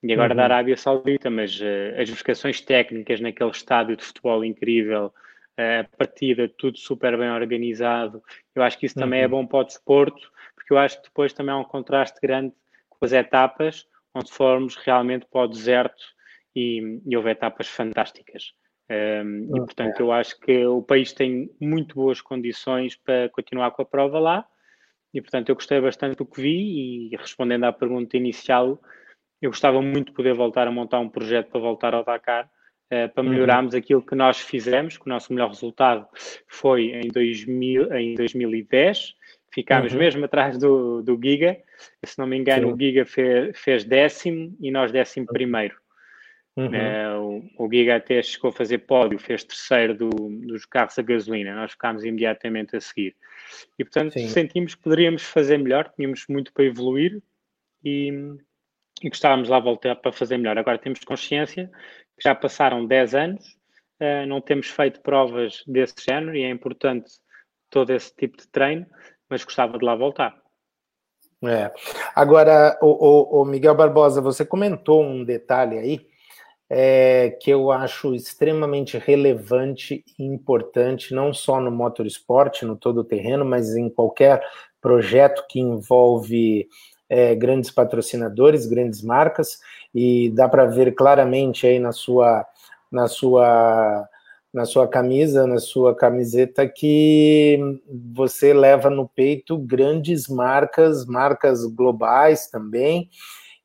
[0.02, 0.36] e agora uhum.
[0.36, 5.96] da Arábia Saudita, mas uh, as verificações técnicas naquele estádio de futebol incrível, uh, a
[5.96, 8.22] partida, tudo super bem organizado.
[8.54, 9.30] Eu acho que isso também é uhum.
[9.30, 12.52] bom para o desporto, porque eu acho que depois também há um contraste grande
[12.90, 16.04] com as etapas, onde formos realmente para o deserto
[16.54, 18.52] e, e houve etapas fantásticas.
[18.90, 23.82] Um, e portanto, eu acho que o país tem muito boas condições para continuar com
[23.82, 24.46] a prova lá.
[25.14, 27.10] E portanto, eu gostei bastante do que vi.
[27.12, 28.80] E respondendo à pergunta inicial,
[29.40, 33.08] eu gostava muito de poder voltar a montar um projeto para voltar ao Dakar, uh,
[33.12, 33.30] para uhum.
[33.30, 33.78] melhorarmos uhum.
[33.78, 36.06] aquilo que nós fizemos, que o nosso melhor resultado
[36.46, 39.14] foi em, 2000, em 2010.
[39.54, 39.98] Ficámos uhum.
[39.98, 41.58] mesmo atrás do, do Giga.
[42.04, 42.72] Se não me engano, Sim.
[42.74, 45.81] o Giga fez, fez décimo e nós décimo primeiro.
[46.54, 46.74] Uhum.
[46.74, 51.02] É, o, o Giga até chegou a fazer pódio, fez terceiro do, dos carros a
[51.02, 53.16] gasolina, nós ficámos imediatamente a seguir.
[53.78, 54.28] E portanto Sim.
[54.28, 57.22] sentimos que poderíamos fazer melhor, tínhamos muito para evoluir
[57.82, 58.10] e,
[59.02, 60.58] e gostávamos lá voltar para fazer melhor.
[60.58, 61.70] Agora temos consciência
[62.18, 63.46] que já passaram 10 anos,
[64.00, 67.12] uh, não temos feito provas desse género e é importante
[67.70, 68.86] todo esse tipo de treino,
[69.26, 70.36] mas gostava de lá voltar.
[71.44, 71.72] É.
[72.14, 76.11] Agora, o, o, o Miguel Barbosa, você comentou um detalhe aí
[76.74, 83.44] é, que eu acho extremamente relevante e importante, não só no motorsport, no todo terreno,
[83.44, 84.42] mas em qualquer
[84.80, 86.66] projeto que envolve
[87.10, 89.58] é, grandes patrocinadores, grandes marcas,
[89.94, 92.46] e dá para ver claramente aí na sua,
[92.90, 94.08] na sua
[94.50, 97.58] na sua camisa, na sua camiseta, que
[98.14, 103.08] você leva no peito grandes marcas, marcas globais também,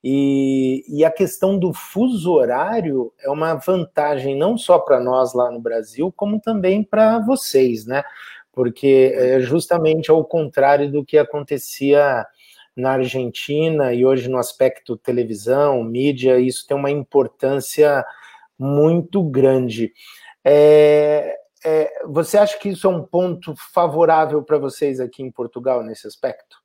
[0.04, 5.52] e, e, a questão do fuso horário é uma vantagem não só para nós lá
[5.52, 8.04] no Brasil, como também para vocês, né?
[8.52, 12.26] Porque é justamente ao contrário do que acontecia
[12.76, 18.06] na Argentina e hoje no aspecto televisão, mídia, isso tem uma importância
[18.58, 19.92] muito grande.
[20.44, 25.84] É, é, você acha que isso é um ponto favorável para vocês aqui em Portugal
[25.84, 26.58] nesse aspecto?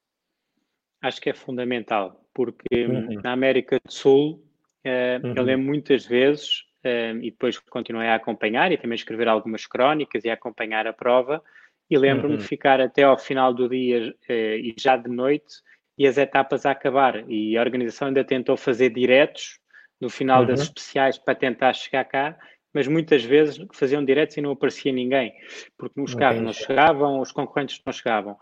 [1.01, 3.21] Acho que é fundamental porque uhum.
[3.23, 4.42] na América do Sul
[4.87, 5.35] uh, uhum.
[5.37, 10.25] eu lembro muitas vezes, uh, e depois continuei a acompanhar e também escrever algumas crónicas
[10.25, 11.42] e acompanhar a prova,
[11.90, 12.40] e lembro-me uhum.
[12.40, 15.57] de ficar até ao final do dia uh, e já de noite
[15.99, 17.29] e as etapas a acabar.
[17.31, 19.59] E a organização ainda tentou fazer diretos
[20.01, 20.66] no final das uhum.
[20.66, 22.37] especiais para tentar chegar cá,
[22.75, 25.33] mas muitas vezes faziam diretos e não aparecia ninguém,
[25.77, 28.37] porque os carros não chegavam, os concorrentes não chegavam.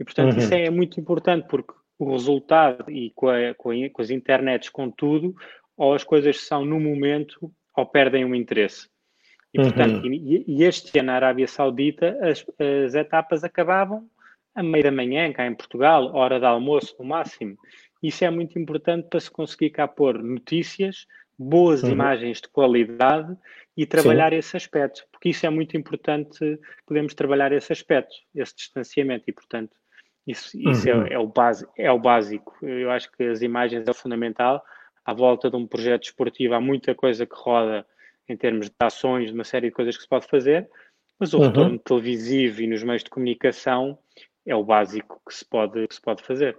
[0.00, 0.60] E portanto isso uhum.
[0.60, 4.90] é muito importante, porque o resultado e com, a, com, a, com as internets, com
[4.90, 5.34] tudo,
[5.76, 8.88] ou as coisas são no momento ou perdem o interesse.
[9.52, 10.12] E, portanto, uhum.
[10.12, 14.08] e, e, este ano na Arábia Saudita as, as etapas acabavam
[14.54, 17.56] a meia da manhã, cá em Portugal, hora de almoço no máximo.
[18.02, 21.06] Isso é muito importante para se conseguir cá pôr notícias,
[21.38, 21.90] boas uhum.
[21.90, 23.36] imagens de qualidade
[23.76, 24.38] e trabalhar Sim.
[24.38, 29.74] esse aspecto, porque isso é muito importante, podemos trabalhar esse aspecto, esse distanciamento, e portanto,
[30.26, 31.06] isso, isso é, uhum.
[31.06, 32.54] é, é, o base, é o básico.
[32.62, 34.64] Eu acho que as imagens é fundamental.
[35.04, 37.86] À volta de um projeto esportivo há muita coisa que roda
[38.28, 40.68] em termos de ações, de uma série de coisas que se pode fazer,
[41.18, 41.46] mas o uhum.
[41.46, 43.98] retorno televisivo e nos meios de comunicação
[44.46, 46.56] é o básico que se pode, que se pode fazer.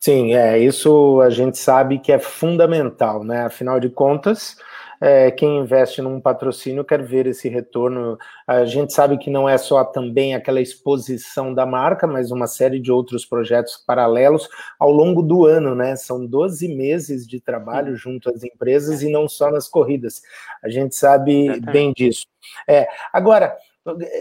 [0.00, 3.42] Sim, é isso a gente sabe que é fundamental, né?
[3.42, 4.56] Afinal de contas,
[5.00, 8.18] é, quem investe num patrocínio quer ver esse retorno.
[8.46, 12.80] A gente sabe que não é só também aquela exposição da marca, mas uma série
[12.80, 15.96] de outros projetos paralelos ao longo do ano, né?
[15.96, 20.22] São 12 meses de trabalho junto às empresas e não só nas corridas.
[20.62, 22.26] A gente sabe bem disso.
[22.68, 23.56] É, agora,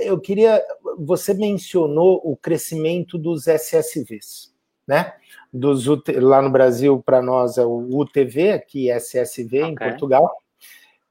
[0.04, 0.62] eu queria.
[1.00, 4.54] Você mencionou o crescimento dos SSVs,
[4.88, 5.14] né?
[5.52, 5.86] dos
[6.16, 9.72] lá no Brasil, para nós, é o UTV, aqui SSV okay.
[9.72, 10.30] em Portugal.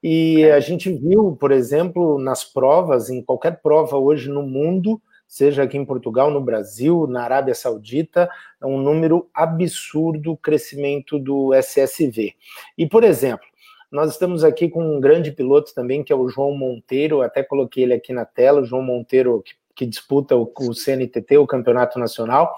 [0.03, 0.51] E okay.
[0.51, 5.77] a gente viu, por exemplo, nas provas, em qualquer prova hoje no mundo, seja aqui
[5.77, 8.29] em Portugal, no Brasil, na Arábia Saudita,
[8.61, 12.33] é um número absurdo o crescimento do SSV.
[12.77, 13.45] E, por exemplo,
[13.91, 17.83] nós estamos aqui com um grande piloto também, que é o João Monteiro, até coloquei
[17.83, 21.99] ele aqui na tela, o João Monteiro, que, que disputa o, o CNTT, o Campeonato
[21.99, 22.53] Nacional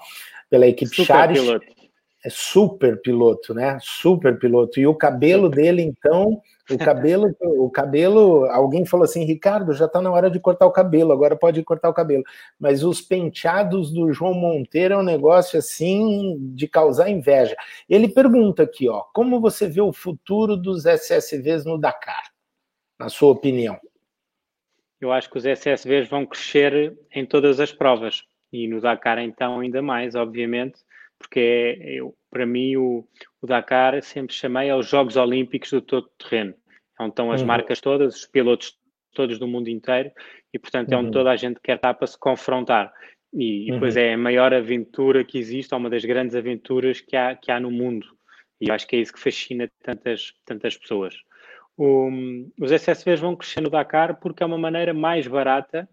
[0.48, 1.40] pela equipe super Chares.
[1.40, 1.79] Piloto.
[2.22, 3.78] É super piloto, né?
[3.80, 4.78] Super piloto.
[4.78, 10.02] E o cabelo dele, então, o cabelo, o cabelo, alguém falou assim, Ricardo, já está
[10.02, 12.22] na hora de cortar o cabelo, agora pode cortar o cabelo.
[12.58, 17.56] Mas os penteados do João Monteiro é um negócio assim de causar inveja.
[17.88, 22.30] Ele pergunta aqui, ó, como você vê o futuro dos SSVs no Dakar,
[22.98, 23.78] na sua opinião?
[25.00, 29.60] Eu acho que os SSVs vão crescer em todas as provas e no Dakar então
[29.60, 30.80] ainda mais, obviamente,
[31.20, 33.06] porque é, eu, para mim o,
[33.42, 36.54] o, Dakar sempre chamei aos Jogos Olímpicos do todo terreno.
[36.98, 37.46] É onde estão as uhum.
[37.46, 38.76] marcas todas, os pilotos
[39.12, 40.10] todos do mundo inteiro
[40.52, 41.12] e portanto é onde uhum.
[41.12, 42.92] toda a gente quer estar para se confrontar.
[43.32, 44.02] E, e depois uhum.
[44.02, 47.60] é a maior aventura que existe, é uma das grandes aventuras que há, que há
[47.60, 48.06] no mundo.
[48.58, 51.14] E eu acho que é isso que fascina tantas, tantas pessoas.
[51.76, 52.10] O,
[52.58, 55.88] os SSVs vão crescer no Dakar porque é uma maneira mais barata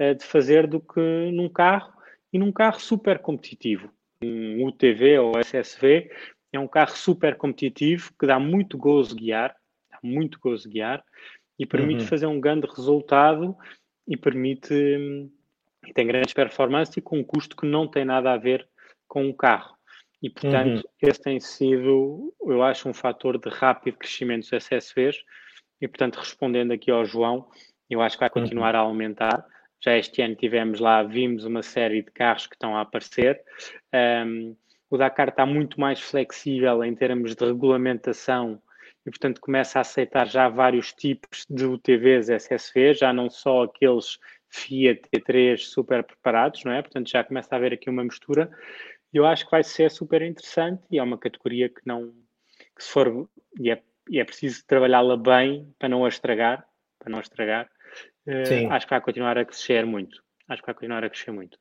[0.00, 1.92] uh, de fazer do que num carro
[2.32, 3.90] e num carro super competitivo.
[4.22, 6.10] Um UTV ou SSV
[6.52, 9.54] é um carro super competitivo que dá muito gozo guiar,
[9.90, 11.04] dá muito gozo guiar
[11.58, 12.08] e permite uhum.
[12.08, 13.56] fazer um grande resultado
[14.06, 14.74] e permite
[15.86, 18.68] e tem grandes performances e com um custo que não tem nada a ver
[19.06, 19.76] com o carro.
[20.22, 20.82] E, portanto, uhum.
[21.00, 25.16] esse tem sido, eu acho, um fator de rápido crescimento dos SSVs.
[25.80, 27.48] E, portanto, respondendo aqui ao João,
[27.88, 28.80] eu acho que vai continuar uhum.
[28.80, 29.46] a aumentar.
[29.80, 33.40] Já este ano tivemos lá, vimos uma série de carros que estão a aparecer.
[33.94, 34.56] Um,
[34.90, 38.60] o Dakar está muito mais flexível em termos de regulamentação
[39.04, 44.18] e, portanto, começa a aceitar já vários tipos de UTVs SSV, já não só aqueles
[44.48, 46.82] Fiat T3 super preparados, não é?
[46.82, 48.50] Portanto, já começa a haver aqui uma mistura.
[49.12, 52.12] Eu acho que vai ser super interessante e é uma categoria que não,
[52.76, 53.28] que se for,
[53.60, 56.66] e é, e é preciso trabalhá-la bem para não a estragar,
[56.98, 57.70] para não estragar,
[58.44, 58.70] Sim.
[58.70, 60.22] acho que vai continuar a crescer muito.
[60.48, 61.58] Acho que vai continuar a crescer muito.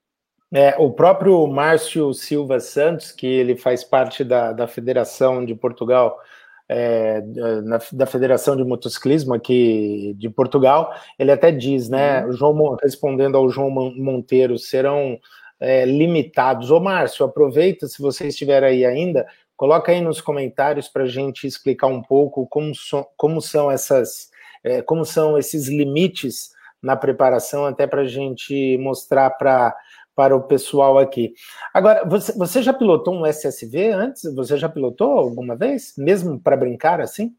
[0.54, 6.20] É, o próprio Márcio Silva Santos, que ele faz parte da, da Federação de Portugal,
[6.68, 7.22] é,
[7.64, 12.32] na, da Federação de Motociclismo aqui de Portugal, ele até diz, né, uhum.
[12.32, 15.20] João, respondendo ao João Monteiro, serão
[15.60, 16.72] é, limitados.
[16.72, 21.46] Ô Márcio, aproveita, se você estiver aí ainda, coloca aí nos comentários para a gente
[21.46, 24.30] explicar um pouco como, so, como são essas,
[24.64, 26.55] é, como são esses limites
[26.86, 29.76] na preparação, até para a gente mostrar para
[30.16, 31.34] para o pessoal aqui.
[31.74, 34.34] Agora, você, você já pilotou um SSV antes?
[34.34, 35.94] Você já pilotou alguma vez?
[35.98, 37.36] Mesmo para brincar assim?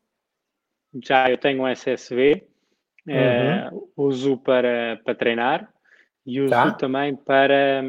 [1.02, 2.46] Já, eu tenho um SSV,
[3.08, 3.14] uhum.
[3.14, 5.72] é, uso para, para treinar
[6.26, 6.72] e uso tá.
[6.72, 7.82] também para,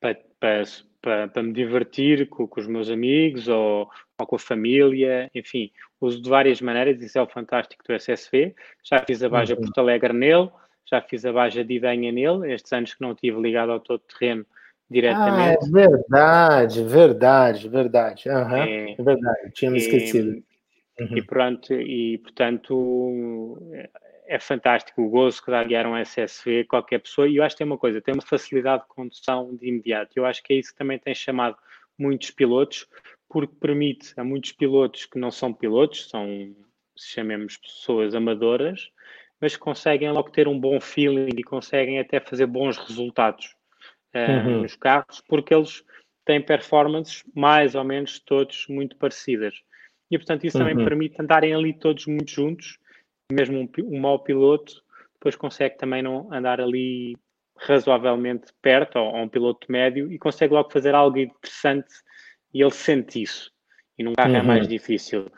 [0.00, 0.62] para, para,
[1.02, 3.86] para, para me divertir com, com, os meus amigos ou,
[4.18, 8.54] ou, com a família, enfim, uso de várias maneiras, isso é o fantástico do SSV.
[8.82, 9.60] Já fiz a Baja uhum.
[9.60, 10.50] Porto Alegre nele,
[10.84, 14.00] já fiz a Baja de Idenha nele, estes anos que não tive ligado ao todo
[14.00, 14.44] terreno
[14.90, 15.58] diretamente.
[15.64, 18.28] Ah, é verdade, verdade, verdade.
[18.28, 20.42] Uhum, é, é verdade, tinha me esquecido.
[21.00, 21.16] Uhum.
[21.16, 23.56] E pronto, e portanto
[24.26, 27.54] é fantástico o gozo que dá a guiar um SSV qualquer pessoa, e eu acho
[27.54, 30.12] que tem uma coisa, tem uma facilidade de condução de imediato.
[30.16, 31.56] Eu acho que é isso que também tem chamado
[31.98, 32.86] muitos pilotos,
[33.28, 36.26] porque permite a muitos pilotos que não são pilotos, são,
[36.96, 38.90] se chamemos pessoas amadoras,
[39.40, 43.54] mas conseguem logo ter um bom feeling e conseguem até fazer bons resultados
[44.14, 44.62] uh, uhum.
[44.62, 45.84] nos carros, porque eles
[46.24, 49.54] têm performances mais ou menos todos muito parecidas.
[50.10, 50.84] E, portanto, isso também uhum.
[50.84, 52.78] permite andarem ali todos muito juntos,
[53.30, 54.82] mesmo um, um mau piloto
[55.18, 57.16] depois consegue também não andar ali
[57.56, 61.92] razoavelmente perto, ou, ou um piloto médio, e consegue logo fazer algo interessante
[62.52, 63.50] e ele sente isso.
[63.98, 64.36] E num carro uhum.
[64.36, 64.68] é mais uhum.
[64.68, 65.30] difícil.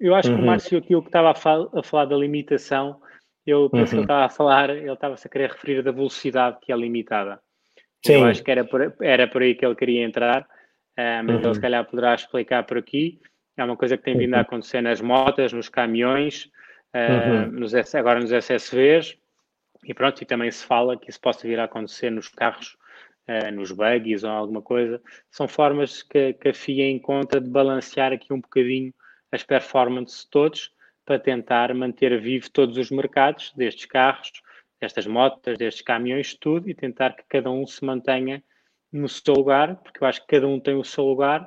[0.00, 0.34] Eu acho uhum.
[0.34, 0.50] que o uhum.
[0.50, 3.00] Márcio, aquilo que estava a, fal a falar da limitação,
[3.46, 3.88] eu penso uhum.
[3.88, 7.40] que ele estava a falar, ele estava-se a querer referir da velocidade que é limitada.
[8.04, 8.14] Sim.
[8.14, 10.46] Eu acho que era por, era por aí que ele queria entrar,
[10.96, 11.54] mas ele uhum.
[11.54, 13.18] se calhar poderá explicar por aqui.
[13.56, 16.50] É uma coisa que tem vindo a acontecer nas motas, nos caminhões,
[16.94, 19.16] uh, nos, agora nos SSVs,
[19.84, 22.76] e pronto, e também se fala que isso possa vir a acontecer nos carros,
[23.28, 25.00] uh, nos buggies ou alguma coisa.
[25.30, 28.92] São formas que, que a FIA encontra de balancear aqui um bocadinho
[29.30, 30.72] as performances todos
[31.04, 34.32] para tentar manter vivo todos os mercados destes carros,
[34.80, 38.42] destas motas, destes caminhões, tudo, e tentar que cada um se mantenha
[38.92, 41.46] no seu lugar, porque eu acho que cada um tem o seu lugar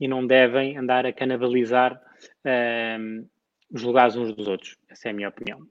[0.00, 3.28] e não devem andar a canibalizar uh,
[3.72, 4.76] os lugares uns dos outros.
[4.88, 5.66] Essa é a minha opinião.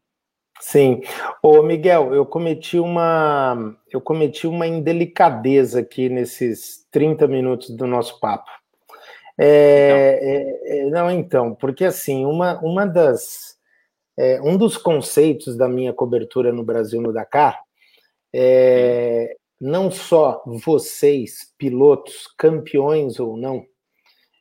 [0.59, 1.01] Sim.
[1.41, 8.19] Ô, Miguel, eu cometi uma eu cometi uma indelicadeza aqui nesses 30 minutos do nosso
[8.19, 8.49] papo.
[9.39, 13.55] É, é, é, não, então, porque assim, uma, uma das
[14.17, 17.59] é, um dos conceitos da minha cobertura no Brasil no Dakar
[18.33, 23.65] é não só vocês, pilotos, campeões ou não,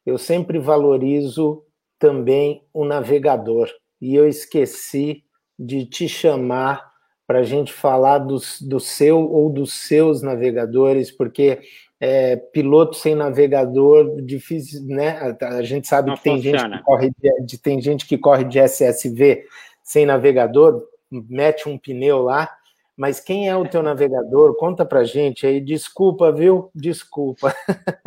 [0.05, 1.65] eu sempre valorizo
[1.99, 3.69] também o navegador.
[4.01, 5.25] E eu esqueci
[5.59, 6.93] de te chamar
[7.27, 11.61] para a gente falar do, do seu ou dos seus navegadores, porque
[12.01, 15.35] é, piloto sem navegador difícil, né?
[15.41, 18.59] A, gente sabe Não que tem gente que, corre de, tem gente que corre de
[18.59, 19.45] SSV
[19.83, 22.51] sem navegador, mete um pneu lá.
[22.97, 24.57] Mas quem é o teu navegador?
[24.57, 25.61] Conta para gente aí.
[25.61, 26.71] Desculpa, viu?
[26.75, 27.55] Desculpa.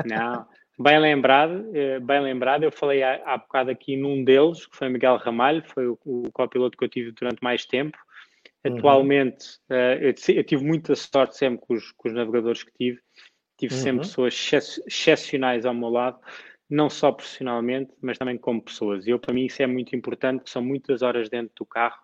[0.04, 0.46] Não,
[0.82, 4.88] Bem lembrado, eh, bem lembrado, eu falei há, há bocado aqui num deles, que foi
[4.88, 7.98] Miguel Ramalho, foi o, o copiloto que eu tive durante mais tempo.
[8.63, 8.78] Uhum.
[8.78, 9.76] Atualmente, uhum.
[9.76, 13.02] eu, eu, tive muita sorte sempre com os, com os navegadores que tive.
[13.58, 13.82] Tive uhum.
[13.82, 14.52] sempre pessoas
[14.88, 16.18] excepcionais ao meu lado,
[16.70, 19.06] não só profissionalmente, mas também como pessoas.
[19.06, 22.00] E eu, para mim, isso é muito importante, que são muitas horas dentro do carro,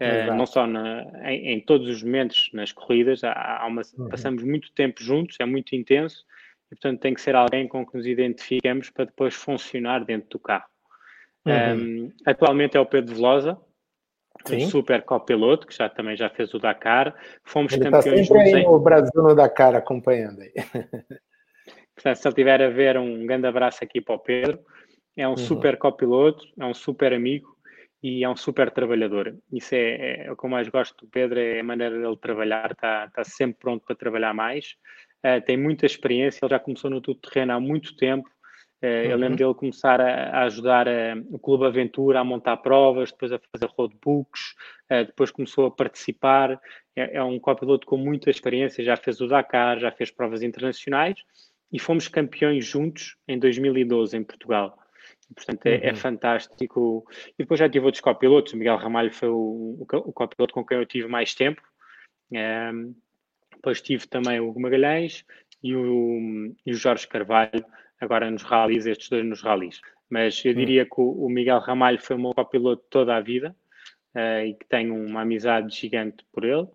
[0.00, 4.08] uh, não só na, em, em, todos os momentos nas corridas, há, há uma, uhum.
[4.08, 6.24] passamos muito tempo juntos, é muito intenso,
[6.70, 10.38] e portanto tem que ser alguém com que nos identifiquemos para depois funcionar dentro do
[10.38, 10.68] carro.
[11.44, 12.06] Uhum.
[12.06, 13.58] Um, atualmente é o Pedro Velosa,
[14.50, 17.14] um super copiloto, que já também já fez o Dakar.
[17.44, 20.52] Fomos ele campeões está sempre aí no Brasil no Dakar acompanhando aí.
[21.94, 24.58] Portanto, se ele tiver a ver, um grande abraço aqui para o Pedro.
[25.16, 25.36] É um uhum.
[25.36, 27.54] super copiloto, é um super amigo
[28.02, 29.36] e é um super trabalhador.
[29.52, 32.16] Isso é, é, é o que eu mais gosto do Pedro, é a maneira dele
[32.16, 34.76] trabalhar, está, está sempre pronto para trabalhar mais
[35.24, 38.28] uh, tem muita experiência, ele já começou no tudo terreno há muito tempo.
[38.82, 39.10] Uh, uhum.
[39.10, 43.10] Eu lembro dele começar a, a ajudar a, eh, o Clube Aventura a montar provas,
[43.10, 44.54] depois a fazer roadbooks,
[44.90, 46.58] uh, depois começou a participar.
[46.96, 51.22] É, é um copiloto com muita experiência, já fez o Dakar, já fez provas internacionais
[51.72, 54.76] e fomos campeões juntos em 2012 em Portugal.
[55.34, 55.84] portanto, é, é uhum.
[55.84, 57.06] é, fantástico.
[57.38, 58.54] E depois já tive outros copilotos.
[58.54, 61.62] O Miguel Ramalho foi o, o, o copiloto com quem eu tive mais tempo.
[62.32, 62.94] Um,
[63.60, 65.24] depois tive também o Hugo Magalhães
[65.62, 67.64] e o, e o Jorge Carvalho,
[68.00, 69.80] agora nos rallies, estes dois nos rallies.
[70.08, 70.56] Mas eu hum.
[70.56, 73.54] diria que o, o Miguel Ramalho foi o meu copiloto toda a vida
[74.14, 76.66] uh, e que tenho uma amizade gigante por ele.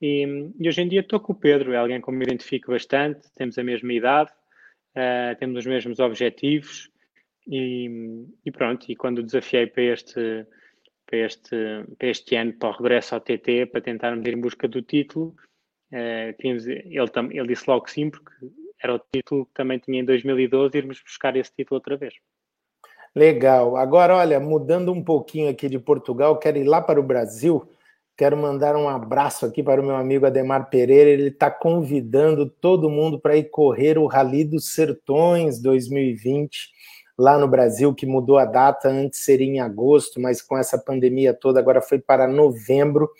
[0.00, 0.24] E,
[0.58, 3.30] e hoje em dia estou com o Pedro, é alguém com que me identifico bastante,
[3.34, 4.30] temos a mesma idade,
[4.96, 6.90] uh, temos os mesmos objetivos
[7.46, 8.90] e, e, pronto.
[8.90, 10.46] E quando desafiei para este,
[11.04, 14.66] para, este, para este ano, para o regresso ao TT, para tentarmos ir em busca
[14.66, 15.36] do título,
[16.38, 16.98] Tínhamos, ele,
[17.32, 18.32] ele disse logo que sim, porque
[18.82, 22.14] era o título que também tinha em 2012, irmos buscar esse título outra vez.
[23.14, 23.76] Legal.
[23.76, 27.68] Agora, olha, mudando um pouquinho aqui de Portugal, quero ir lá para o Brasil.
[28.16, 31.10] Quero mandar um abraço aqui para o meu amigo Ademar Pereira.
[31.10, 36.70] Ele está convidando todo mundo para ir correr o Rally dos Sertões 2020
[37.18, 38.88] lá no Brasil, que mudou a data.
[38.88, 43.10] Antes seria em agosto, mas com essa pandemia toda, agora foi para novembro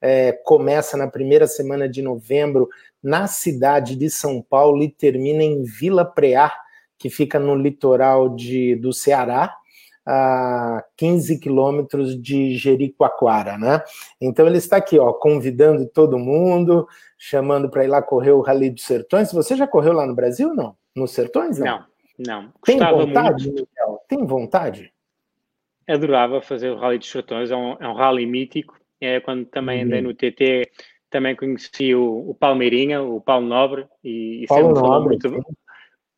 [0.00, 2.68] é, começa na primeira semana de novembro
[3.02, 6.52] na cidade de São Paulo e termina em Vila Preá,
[6.98, 9.56] que fica no litoral de, do Ceará,
[10.04, 13.82] a 15 quilômetros de Jericoacoara, né?
[14.20, 16.86] Então ele está aqui, ó, convidando todo mundo,
[17.18, 19.32] chamando para ir lá correr o Rally dos Sertões.
[19.32, 20.74] Você já correu lá no Brasil, não?
[20.96, 21.66] Nos Sertões, não?
[21.66, 22.52] Não, não.
[22.64, 23.68] Tem vontade, muito.
[23.68, 24.00] Miguel?
[24.08, 24.92] Tem vontade?
[25.88, 28.79] Adorava fazer o Rally dos Sertões, é um, é um rally mítico,
[29.24, 30.08] quando também andei uhum.
[30.08, 30.70] no TT,
[31.10, 35.44] também conheci o, o Palmeirinha, o Paulo Nobre, e, e Paulo Nobre, muito,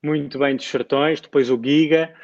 [0.02, 2.14] muito bem de sertões, depois o Giga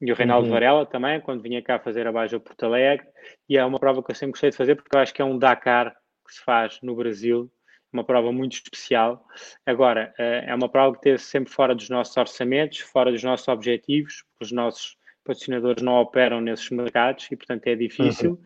[0.00, 0.52] e o Reinaldo uhum.
[0.52, 3.06] Varela também, quando vinha cá fazer a Baja Porto Alegre,
[3.48, 5.24] e é uma prova que eu sempre gostei de fazer porque eu acho que é
[5.24, 5.94] um Dakar
[6.26, 7.50] que se faz no Brasil,
[7.92, 9.24] uma prova muito especial.
[9.66, 13.46] Agora, eh, é uma prova que esteve sempre fora dos nossos orçamentos, fora dos nossos
[13.48, 18.30] objetivos, os nossos patrocinadores não operam nesses mercados e, portanto, é difícil.
[18.32, 18.42] Uhum.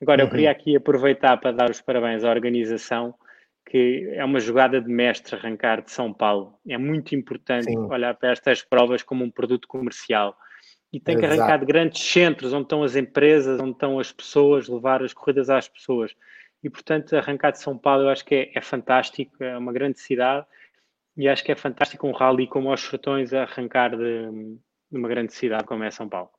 [0.00, 0.30] Agora, eu uhum.
[0.30, 3.14] queria aqui aproveitar para dar os parabéns à organização,
[3.68, 6.54] que é uma jogada de mestre arrancar de São Paulo.
[6.66, 7.78] É muito importante Sim.
[7.78, 10.36] olhar para estas provas como um produto comercial.
[10.92, 11.34] E tem Exato.
[11.34, 15.12] que arrancar de grandes centros, onde estão as empresas, onde estão as pessoas, levar as
[15.12, 16.14] corridas às pessoas.
[16.62, 20.00] E, portanto, arrancar de São Paulo eu acho que é, é fantástico, é uma grande
[20.00, 20.46] cidade
[21.16, 24.30] e acho que é fantástico um rally como os Sertões arrancar de,
[24.90, 26.30] de uma grande cidade como é São Paulo.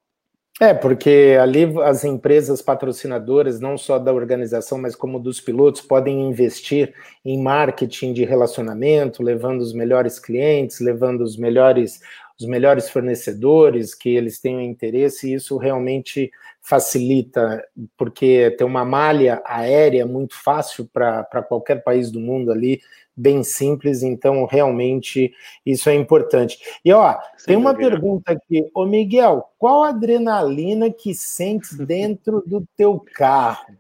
[0.62, 6.28] É, porque ali as empresas patrocinadoras, não só da organização, mas como dos pilotos, podem
[6.28, 6.94] investir
[7.24, 12.02] em marketing de relacionamento, levando os melhores clientes, levando os melhores,
[12.38, 16.30] os melhores fornecedores que eles tenham interesse, e isso realmente
[16.62, 17.66] facilita,
[17.98, 22.82] porque tem uma malha aérea muito fácil para qualquer país do mundo ali,
[23.20, 25.34] bem simples, então realmente
[25.66, 26.58] isso é importante.
[26.84, 27.92] E ó, Sem tem uma dúvida.
[27.92, 33.78] pergunta aqui, ô Miguel, qual adrenalina que sentes dentro do teu carro?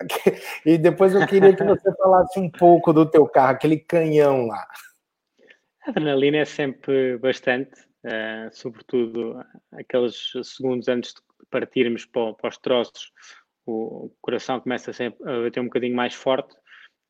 [0.64, 4.66] E depois eu queria que você falasse um pouco do teu carro, aquele canhão lá.
[5.84, 11.20] A adrenalina é sempre bastante, uh, sobretudo aqueles segundos antes de
[11.50, 13.12] partirmos para, para os troços,
[13.66, 16.56] o coração começa sempre a bater um bocadinho mais forte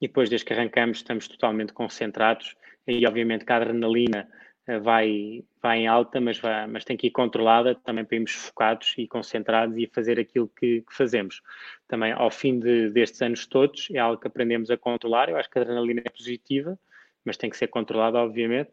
[0.01, 2.57] e depois, desde que arrancamos, estamos totalmente concentrados.
[2.87, 4.29] E, obviamente, que a adrenalina
[4.67, 8.33] eh, vai, vai em alta, mas, vai, mas tem que ir controlada também para irmos
[8.33, 11.43] focados e concentrados e fazer aquilo que, que fazemos.
[11.87, 15.29] Também, ao fim de, destes anos todos, é algo que aprendemos a controlar.
[15.29, 16.79] Eu acho que a adrenalina é positiva,
[17.25, 18.71] mas tem que ser controlada, obviamente.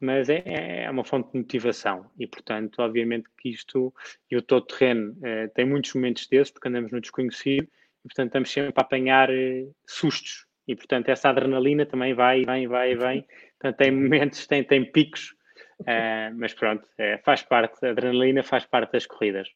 [0.00, 0.42] Mas é,
[0.84, 3.94] é uma fonte de motivação e, portanto, obviamente que isto
[4.30, 7.68] e o todo terreno eh, tem muitos momentos desses, porque andamos no desconhecido
[8.04, 12.68] e, portanto, estamos sempre a apanhar eh, sustos e, portanto, essa adrenalina também vai, vem,
[12.68, 13.26] vai e vem.
[13.58, 15.34] Portanto, tem momentos, tem, tem picos,
[15.80, 19.48] uh, mas pronto, é, faz parte, a adrenalina faz parte das corridas.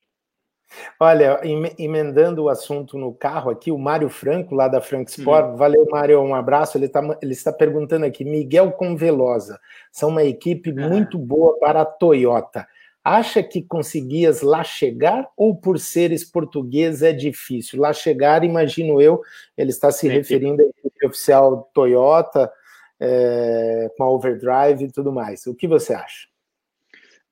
[0.99, 1.41] Olha,
[1.79, 5.57] emendando o assunto no carro aqui, o Mário Franco, lá da Frank Sport, uhum.
[5.57, 6.79] valeu, Mário, um abraço.
[6.79, 9.61] Ele, tá, ele está perguntando aqui: Miguel com Velosa,
[9.93, 10.89] são uma equipe uhum.
[10.89, 12.67] muito boa para a Toyota.
[13.05, 17.79] Acha que conseguias lá chegar ou por seres português é difícil?
[17.79, 19.21] Lá chegar, imagino eu,
[19.57, 22.51] ele está se referindo à equipe oficial Toyota,
[22.99, 25.47] é, com a Overdrive e tudo mais.
[25.47, 26.29] O que você acha?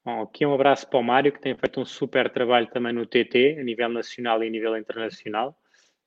[0.05, 3.07] Bom, aqui um abraço para o Mário, que tem feito um super trabalho também no
[3.07, 5.57] TT, a nível nacional e a nível internacional.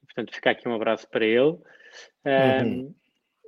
[0.05, 1.57] Portanto, fica aqui um abraço para ele.
[2.23, 2.93] Uhum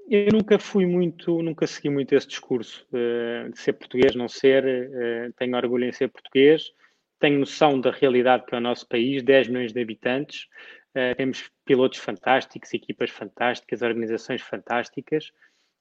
[0.10, 4.64] eu nunca fui muito, nunca segui muito esse discurso uh, de ser português, não ser.
[4.64, 6.72] Uh, tenho orgulho em ser português,
[7.20, 10.48] tenho noção da realidade que é o nosso país 10 milhões de habitantes,
[10.96, 15.32] uh, temos pilotos fantásticos, equipas fantásticas, organizações fantásticas,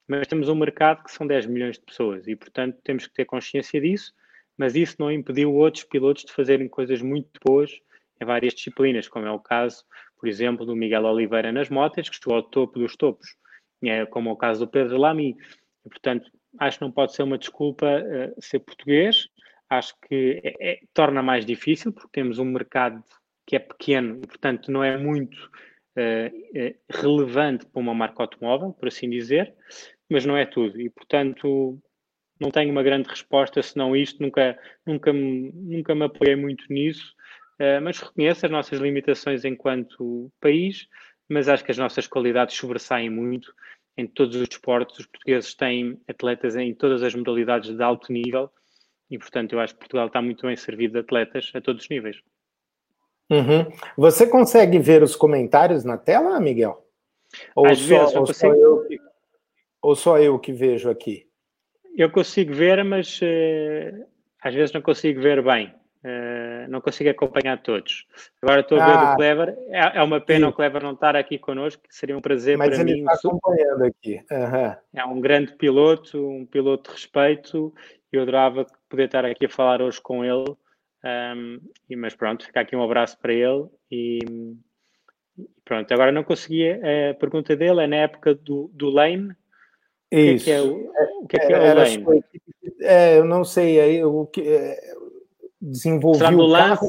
[0.08, 3.24] mas temos um mercado que são 10 milhões de pessoas e, portanto, temos que ter
[3.24, 4.12] consciência disso.
[4.58, 7.78] Mas isso não impediu outros pilotos de fazerem coisas muito boas
[8.20, 9.84] em várias disciplinas, como é o caso,
[10.18, 13.36] por exemplo, do Miguel Oliveira nas motas, que chegou ao topo dos topos
[13.82, 15.36] é como o caso do Pedro Lamy.
[15.84, 19.28] E, portanto, acho que não pode ser uma desculpa uh, ser português.
[19.68, 23.02] Acho que é, é, torna mais difícil, porque temos um mercado
[23.46, 28.88] que é pequeno e, portanto, não é muito uh, relevante para uma marca automóvel, por
[28.88, 29.54] assim dizer,
[30.08, 30.80] mas não é tudo.
[30.80, 31.78] E, portanto,
[32.40, 34.22] não tenho uma grande resposta senão isto.
[34.22, 37.14] Nunca, nunca, nunca me apoiei muito nisso,
[37.82, 40.86] mas reconheço as nossas limitações enquanto país
[41.28, 43.52] mas acho que as nossas qualidades sobressaem muito
[43.96, 44.98] em todos os desportos.
[44.98, 48.50] Os portugueses têm atletas em todas as modalidades de alto nível
[49.10, 51.88] e, portanto, eu acho que Portugal está muito bem servido de atletas a todos os
[51.88, 52.16] níveis.
[53.30, 53.66] Uhum.
[53.96, 56.84] Você consegue ver os comentários na tela, Miguel?
[57.54, 58.34] Ou, Às só, vezes, ou, consigo...
[58.34, 58.86] só eu,
[59.82, 61.26] ou só eu que vejo aqui?
[61.96, 64.06] Eu consigo ver, mas uh,
[64.42, 65.74] às vezes não consigo ver bem.
[66.06, 68.06] Uh, não consigo acompanhar todos.
[68.40, 69.58] Agora estou a ver ah, o Clever.
[69.70, 70.52] É, é uma pena sim.
[70.52, 73.00] o Clever não estar aqui connosco, seria um prazer Mas para ele mim.
[73.00, 74.22] Está acompanhando aqui.
[74.30, 74.76] Uhum.
[74.94, 77.74] É um grande piloto, um piloto de respeito.
[78.12, 80.54] Eu adorava poder estar aqui a falar hoje com ele.
[81.04, 83.66] Um, e, mas pronto, fica aqui um abraço para ele.
[83.90, 84.20] E
[85.64, 86.70] pronto, agora não consegui.
[86.70, 89.34] A pergunta dele é na época do, do Lane.
[90.12, 90.44] Isso.
[90.44, 92.24] O que é, que é, o, que é, que é o Lane?
[92.80, 94.42] É, eu não sei aí o que
[95.70, 96.68] desenvolveu o lance?
[96.68, 96.88] carro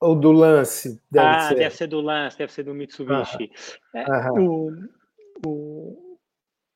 [0.00, 1.00] ou do lance?
[1.10, 1.54] Deve ah, ser.
[1.56, 3.50] deve ser do lance, deve ser do Mitsubishi.
[3.94, 4.70] Ah, o,
[5.46, 6.18] o,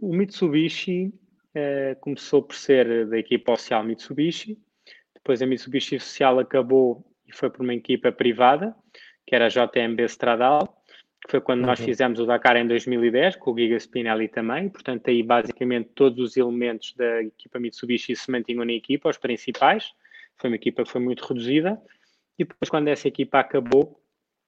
[0.00, 1.12] o, Mitsubishi
[1.54, 4.58] uh, começou por ser da equipa oficial Mitsubishi,
[5.14, 8.74] depois a Mitsubishi oficial acabou e foi por uma equipa privada,
[9.26, 10.82] que era a JMB Stradal,
[11.22, 11.66] que foi quando uhum.
[11.66, 16.18] nós fizemos o Dakar em 2010, com o Giga Spinelli também, portanto aí basicamente todos
[16.18, 19.92] os elementos da equipa Mitsubishi se mantinham na equipa, os principais,
[20.40, 21.80] foi uma equipa que foi muito reduzida,
[22.38, 24.00] e depois quando essa equipa acabou,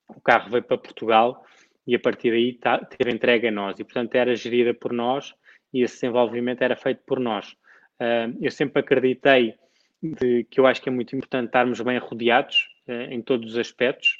[0.08, 1.44] o carro veio para Portugal
[1.86, 5.34] e a partir daí tá, teve entregue a nós, e portanto era gerida por nós
[5.72, 7.52] e esse desenvolvimento era feito por nós.
[8.00, 9.54] Uh, eu sempre acreditei
[10.02, 13.58] de, que eu acho que é muito importante estarmos bem rodeados uh, em todos os
[13.58, 14.18] aspectos,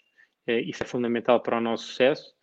[0.48, 2.34] uh, isso é fundamental para o nosso sucesso,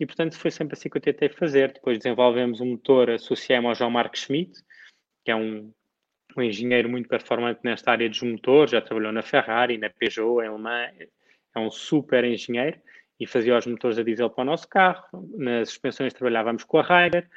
[0.00, 1.72] e portanto foi sempre assim que eu tentei fazer.
[1.72, 4.52] Depois desenvolvemos um motor, associamos ao João Marcos Schmidt,
[5.24, 5.72] que é um,
[6.40, 10.48] um engenheiro muito performante nesta área dos motores, já trabalhou na Ferrari, na Peugeot, em
[10.48, 10.86] Alemã,
[11.54, 12.78] é um super engenheiro
[13.18, 15.04] e fazia os motores a diesel para o nosso carro.
[15.36, 17.28] Nas suspensões trabalhávamos com a Ryder,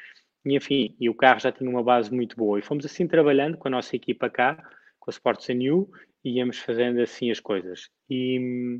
[0.45, 2.59] e enfim, e o carro já tinha uma base muito boa.
[2.59, 4.55] E fomos assim trabalhando com a nossa equipa cá,
[4.99, 5.91] com a Sports New,
[6.23, 7.89] e íamos fazendo assim as coisas.
[8.09, 8.79] E,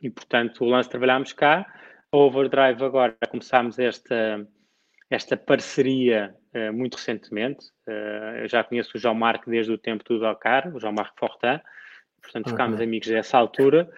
[0.00, 1.66] e portanto, o lance trabalhámos cá,
[2.10, 4.46] a Overdrive agora começámos esta,
[5.10, 7.66] esta parceria uh, muito recentemente.
[7.86, 11.14] Uh, eu já conheço o João Marco desde o tempo do Dakar, o João Marco
[11.18, 11.60] Fortin,
[12.20, 12.84] portanto ficámos uhum.
[12.84, 13.88] amigos dessa altura.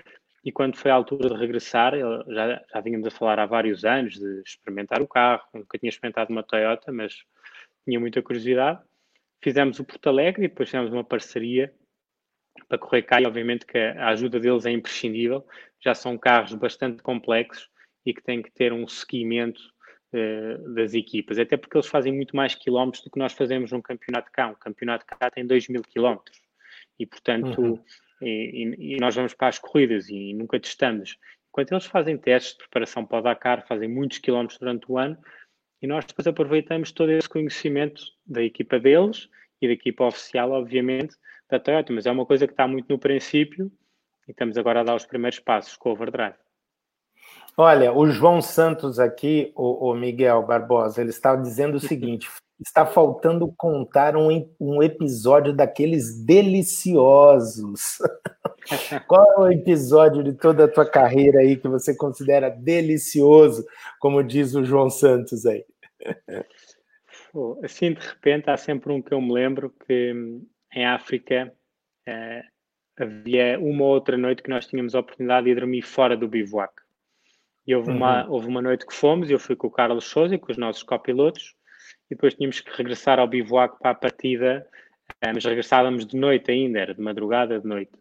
[0.44, 1.94] E quando foi a altura de regressar,
[2.28, 5.42] já, já vínhamos a falar há vários anos de experimentar o carro.
[5.52, 7.24] Nunca tinha experimentado uma Toyota, mas
[7.84, 8.80] tinha muita curiosidade.
[9.42, 11.72] Fizemos o Porto Alegre e depois fizemos uma parceria
[12.68, 13.20] para correr cá.
[13.20, 15.46] E obviamente que a ajuda deles é imprescindível.
[15.84, 17.68] Já são carros bastante complexos
[18.06, 19.60] e que têm que ter um seguimento
[20.12, 21.38] uh, das equipas.
[21.38, 24.48] Até porque eles fazem muito mais quilómetros do que nós fazemos num campeonato cá.
[24.48, 26.40] Um campeonato cá tem 2 mil quilómetros.
[26.98, 27.82] E, portanto, uhum
[28.20, 31.16] e, e, nós vamos para as corridas e nunca testamos.
[31.48, 35.16] Enquanto eles fazem testes de preparação para o Dakar, fazem muitos quilómetros durante o ano,
[35.80, 39.28] e nós depois aproveitamos todo esse conhecimento da equipa deles
[39.60, 41.16] e da equipa oficial, obviamente,
[41.48, 43.70] da Toyota, mas é uma coisa que está muito no princípio
[44.26, 46.34] e estamos agora a dar os primeiros passos com o Overdrive.
[47.60, 52.28] Olha, o João Santos aqui, o, o Miguel Barbosa, ele estava dizendo o seguinte:
[52.60, 57.98] está faltando contar um, um episódio daqueles deliciosos.
[59.08, 63.66] Qual é o episódio de toda a tua carreira aí que você considera delicioso,
[63.98, 65.64] como diz o João Santos aí?
[67.64, 70.14] assim, de repente, há sempre um que eu me lembro que
[70.72, 71.52] em África
[72.06, 72.44] eh,
[72.96, 76.87] havia uma ou outra noite que nós tínhamos a oportunidade de dormir fora do bivouac.
[77.68, 78.32] E houve, uma, uhum.
[78.32, 80.82] houve uma noite que fomos, eu fui com o Carlos Souza e com os nossos
[80.82, 81.54] copilotos,
[82.10, 84.66] e depois tínhamos que regressar ao bivouac para a partida,
[85.20, 87.92] eh, mas regressávamos de noite ainda, era de madrugada, de noite.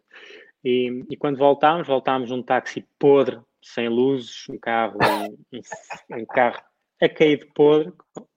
[0.64, 4.96] E, e quando voltámos, voltámos num táxi podre, sem luzes, um carro,
[5.52, 6.62] um, um carro
[7.02, 7.92] a cair de podre,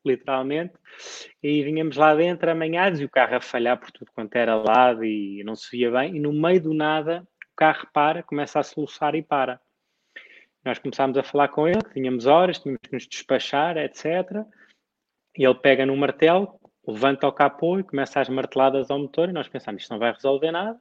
[0.05, 0.73] literalmente,
[1.41, 5.05] e vinhamos lá dentro amanhados e o carro a falhar por tudo quanto era lado
[5.05, 8.63] e não se via bem, e no meio do nada o carro para, começa a
[8.63, 9.61] soluçar e para.
[10.63, 14.45] Nós começámos a falar com ele, tínhamos horas, tínhamos que nos despachar, etc.
[15.37, 19.29] E ele pega no martelo, levanta o capô e começa as marteladas ao motor.
[19.29, 20.79] E nós pensamos, isto não vai resolver nada.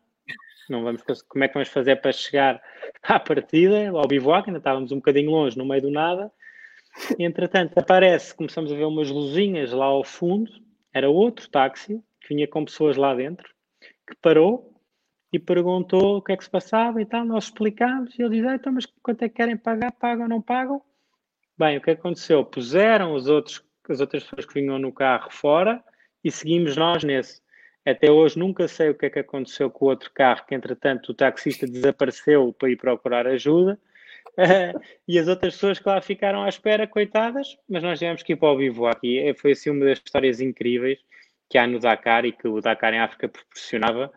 [0.69, 2.63] Não vamos, como é que vamos fazer para chegar
[3.03, 4.49] à partida, ao bivouac?
[4.49, 6.31] Ainda estávamos um bocadinho longe, no meio do nada.
[7.19, 10.51] E, entretanto, aparece, começamos a ver umas luzinhas lá ao fundo.
[10.93, 13.49] Era outro táxi que vinha com pessoas lá dentro,
[13.81, 14.70] que parou
[15.33, 17.25] e perguntou o que é que se passava e tal.
[17.25, 19.93] Nós explicámos e ele disse: ah, então, mas quanto é que querem pagar?
[19.93, 20.83] Pagam ou não pagam?
[21.59, 22.45] Bem, o que aconteceu?
[22.45, 23.63] Puseram os outros
[23.93, 25.83] as outras pessoas que vinham no carro fora
[26.23, 27.43] e seguimos nós nesse.
[27.85, 31.11] Até hoje nunca sei o que é que aconteceu com o outro carro, que entretanto
[31.11, 33.79] o taxista desapareceu para ir procurar ajuda.
[35.09, 38.37] E as outras pessoas que lá ficaram à espera, coitadas, mas nós tivemos que ir
[38.37, 39.35] para o vivo aqui.
[39.35, 41.01] Foi assim uma das histórias incríveis
[41.49, 44.13] que há no Dakar e que o Dakar em África proporcionava.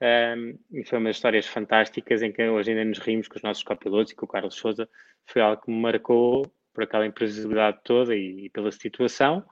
[0.00, 3.42] Um, e foi uma das histórias fantásticas em que hoje ainda nos rimos com os
[3.42, 4.88] nossos copilotos e com o Carlos Souza.
[5.26, 6.42] Foi algo que me marcou
[6.72, 9.44] por aquela imprevisibilidade toda e, e, pela situação.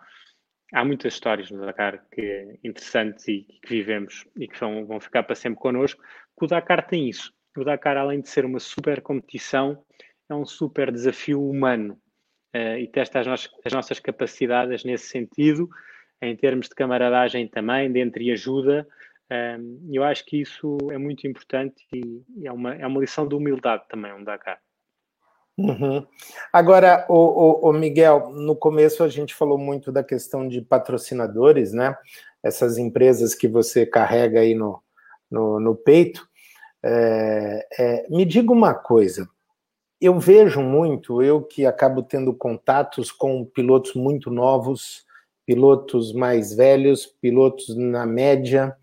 [0.72, 5.24] Há muitas histórias no Dakar que, interessantes e que vivemos e que vão, vão ficar
[5.24, 6.00] para sempre connosco.
[6.40, 7.32] O Dakar tem isso.
[7.56, 9.84] O Dakar, além de ser uma super competição,
[10.28, 11.98] é um super desafio humano
[12.54, 15.68] uh, e testa as, nossas, as nossas capacidades nesse sentido,
[16.22, 18.86] em termos de camaradagem também, de entreajuda.
[19.30, 23.34] Um, eu acho que isso é muito importante e é uma, é uma lição de
[23.34, 24.60] humildade também, um Dakar.
[25.58, 26.06] Uhum.
[26.52, 31.72] Agora, o, o, o, Miguel, no começo a gente falou muito da questão de patrocinadores,
[31.72, 31.96] né?
[32.42, 34.82] Essas empresas que você carrega aí no,
[35.30, 36.28] no, no peito.
[36.82, 39.28] É, é, me diga uma coisa,
[40.00, 45.06] eu vejo muito, eu que acabo tendo contatos com pilotos muito novos
[45.46, 48.76] pilotos mais velhos, pilotos na média,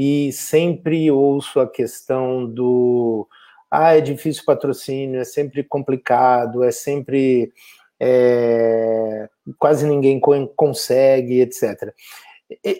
[0.00, 3.26] e sempre ouço a questão do
[3.68, 7.52] ah, é difícil patrocínio, é sempre complicado, é sempre
[7.98, 9.28] é,
[9.58, 10.20] quase ninguém
[10.54, 11.92] consegue, etc.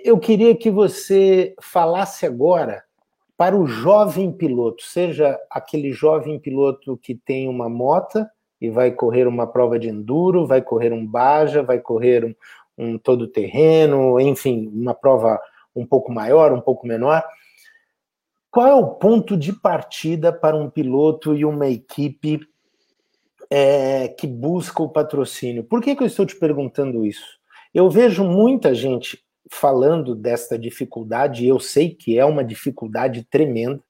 [0.04, 2.84] Eu queria que você falasse agora
[3.36, 9.26] para o jovem piloto, seja aquele jovem piloto que tem uma mota e vai correr
[9.26, 12.34] uma prova de enduro, vai correr um baja, vai correr um,
[12.78, 15.40] um todo terreno, enfim, uma prova
[15.78, 17.22] um pouco maior, um pouco menor.
[18.50, 22.40] Qual é o ponto de partida para um piloto e uma equipe
[23.50, 25.64] é, que busca o patrocínio?
[25.64, 27.38] Por que, que eu estou te perguntando isso?
[27.72, 33.80] Eu vejo muita gente falando desta dificuldade, e eu sei que é uma dificuldade tremenda,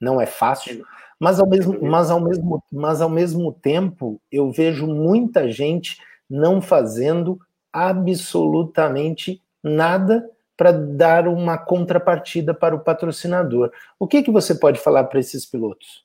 [0.00, 0.84] não é fácil,
[1.18, 5.98] mas ao mesmo, mas ao mesmo, mas ao mesmo tempo eu vejo muita gente
[6.30, 7.38] não fazendo
[7.72, 10.28] absolutamente nada
[10.58, 13.72] para dar uma contrapartida para o patrocinador.
[13.96, 16.04] O que, que você pode falar para esses pilotos?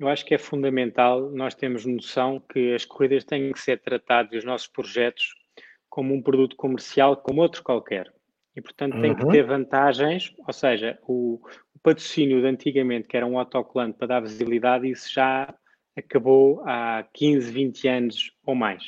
[0.00, 4.38] Eu acho que é fundamental nós termos noção que as corridas têm que ser tratadas,
[4.38, 5.34] os nossos projetos,
[5.88, 8.10] como um produto comercial como outro qualquer.
[8.56, 9.16] E, portanto, tem uhum.
[9.16, 11.40] que ter vantagens, ou seja, o,
[11.74, 15.54] o, patrocínio de antigamente, que era um autocolante para dar visibilidade, isso já
[15.94, 18.82] acabou há 15, 20 anos ou mais.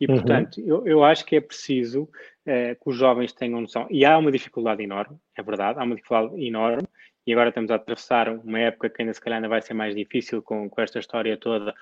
[0.00, 0.14] E, uhum.
[0.14, 0.66] portanto, uhum.
[0.66, 2.08] eu, eu acho que é preciso
[2.46, 3.86] uh, que os jovens tenham noção.
[3.90, 6.86] E há uma dificuldade enorme, é verdade, há uma dificuldade enorme,
[7.26, 9.94] e agora estamos a atravessar uma época que ainda se calhar ainda vai ser mais
[9.94, 11.72] difícil com, com esta história toda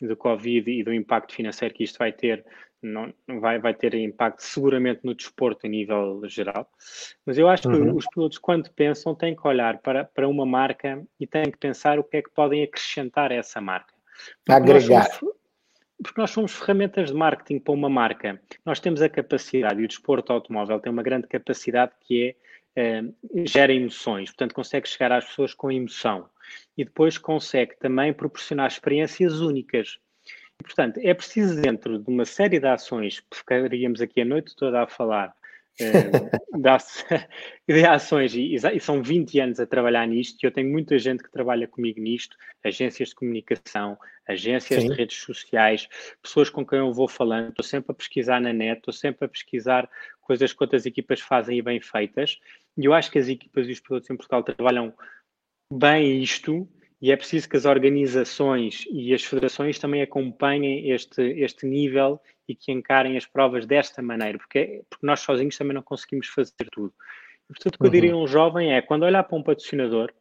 [0.00, 2.44] do Covid e do impacto financeiro que isto vai ter,
[2.82, 6.68] não, vai, vai ter impacto seguramente no desporto a nível geral.
[7.24, 7.92] Mas eu acho uhum.
[7.92, 11.58] que os pilotos, quando pensam, têm que olhar para, para uma marca e têm que
[11.58, 13.94] pensar o que é que podem acrescentar a essa marca.
[14.44, 15.10] Porque Agregar.
[15.12, 15.37] Somos,
[16.02, 18.40] porque nós somos ferramentas de marketing para uma marca.
[18.64, 22.36] Nós temos a capacidade, e o desporto automóvel tem uma grande capacidade que
[22.76, 26.28] é uh, gera emoções, portanto consegue chegar às pessoas com emoção
[26.76, 29.98] e depois consegue também proporcionar experiências únicas.
[30.60, 34.82] E, portanto, é preciso dentro de uma série de ações, ficaríamos aqui a noite toda
[34.82, 35.34] a falar,
[35.78, 35.80] de
[37.86, 41.30] ações e, e, são 20 anos a trabalhar nisto e eu tenho muita gente que
[41.30, 44.90] trabalha comigo nisto, agências de comunicação, agências Sim.
[44.90, 45.88] de redes sociais,
[46.22, 49.28] pessoas com quem eu vou falando, estou sempre a pesquisar na net, estou sempre a
[49.28, 49.88] pesquisar
[50.20, 52.38] coisas que outras equipas fazem e bem feitas
[52.76, 54.92] e eu acho que as equipas e os pilotos em Portugal trabalham
[55.72, 56.68] bem isto
[57.00, 62.54] e é preciso que as organizações e as federações também acompanhem este, este nível e
[62.54, 66.92] que encarem as provas desta maneira, porque, porque nós sozinhos também não conseguimos fazer tudo.
[67.44, 68.24] E, portanto, o que eu diria a uhum.
[68.24, 70.12] um jovem é, quando olhar para um patrocinador,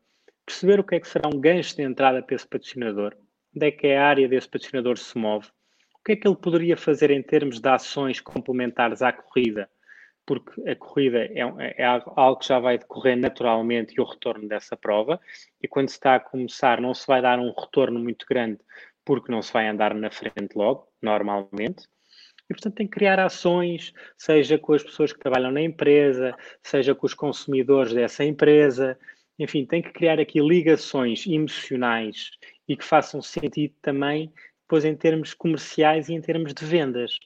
[0.45, 3.15] perceber o que é que será um gancho de entrada para esse patrocinador,
[3.55, 5.47] onde é que é a área desse patrocinador se move,
[5.95, 9.69] o que é que ele poderia fazer em termos de ações complementares à corrida,
[10.27, 11.39] porque a corrida é,
[11.77, 15.19] é, algo que já vai decorrer naturalmente e o retorno dessa prova,
[15.63, 18.59] e quando se está a começar não se vai dar um retorno muito grande
[19.05, 21.87] porque não se vai andar na frente logo, normalmente,
[22.49, 26.95] e, portanto, tem que criar ações, seja com as pessoas que trabalham na empresa, seja
[26.95, 28.97] com os consumidores dessa empresa.
[29.37, 32.31] Enfim, tem que criar aqui ligações emocionais
[32.67, 37.19] e que façam sentido também depois em termos comerciais e em termos de vendas.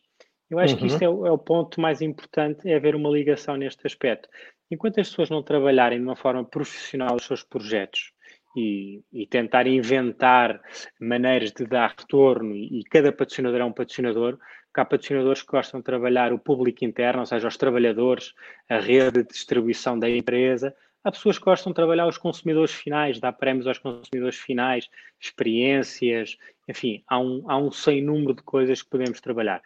[0.52, 0.80] Eu acho uhum.
[0.82, 4.28] que isto é o, é o, ponto mais importante, é haver uma ligação neste aspecto.
[4.70, 8.12] Enquanto as pessoas não trabalharem de uma forma profissional os seus projetos
[8.56, 10.62] e, e tentar inventar
[11.00, 14.38] maneiras de dar retorno, e, e cada patrocinador é um patrocinador,
[14.74, 18.34] há patrocinadores que gostam de trabalhar o público interno, ou seja, os trabalhadores,
[18.70, 20.76] a rede de distribuição da empresa.
[21.02, 26.38] Há pessoas que gostam de trabalhar os consumidores finais, dar prémios aos consumidores finais, experiências,
[26.68, 29.62] enfim, há um, há um sem número de coisas que podemos trabalhar.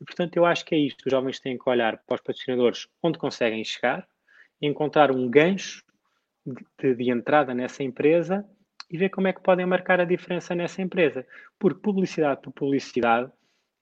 [0.00, 1.04] E, portanto, eu acho que é isto.
[1.06, 4.06] Os jovens têm que olhar para os patrocinadores onde conseguem chegar,
[4.60, 5.82] encontrar um gancho
[6.80, 8.46] de, de entrada nessa empresa
[8.90, 11.26] e ver como é que podem marcar a diferença nessa empresa.
[11.58, 13.30] Porque publicidade por publicidade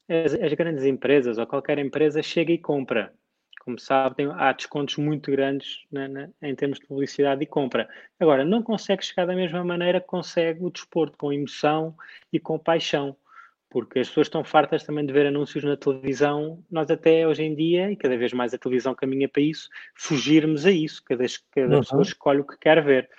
[0.08, 3.12] as, as, grandes empresas ou qualquer empresa chega e compra.
[3.60, 7.88] Como sabe, tem, há descontos muito grandes na, na, em termos de publicidade e compra.
[8.20, 11.96] Agora, não consegue chegar da mesma maneira que consegue o desporto, com emoção
[12.30, 13.16] e com paixão.
[13.74, 16.62] Porque as pessoas estão fartas também de ver anúncios na televisão.
[16.70, 20.64] Nós até hoje em dia, e cada vez mais a televisão caminha para isso, fugirmos
[20.64, 21.02] a isso.
[21.04, 21.80] Cada, cada uhum.
[21.80, 23.10] pessoa escolhe o que quer ver.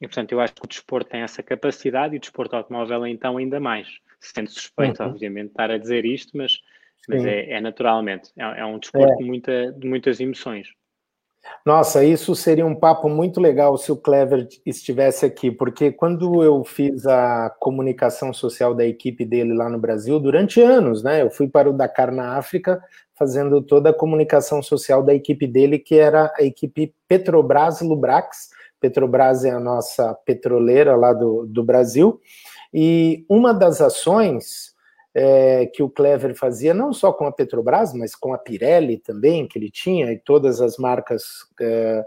[0.00, 3.36] E, portanto, eu acho que o desporto tem essa capacidade e o desporto automóvel, então,
[3.36, 5.08] ainda mais sendo suspeito, uhum.
[5.08, 6.60] obviamente, estar a dizer isto, mas,
[7.08, 8.30] mas é, é, naturalmente.
[8.38, 9.16] É, é um desporto é.
[9.16, 10.68] De, muita, de muitas emoções.
[11.64, 16.64] Nossa, isso seria um papo muito legal se o Clever estivesse aqui, porque quando eu
[16.64, 21.22] fiz a comunicação social da equipe dele lá no Brasil, durante anos, né?
[21.22, 22.80] Eu fui para o Dakar na África
[23.16, 28.50] fazendo toda a comunicação social da equipe dele, que era a equipe Petrobras Lubrax.
[28.78, 32.20] Petrobras é a nossa petroleira lá do, do Brasil.
[32.72, 34.75] E uma das ações
[35.18, 39.48] é, que o Clever fazia, não só com a Petrobras, mas com a Pirelli também,
[39.48, 41.24] que ele tinha, e todas as marcas
[41.58, 42.04] é,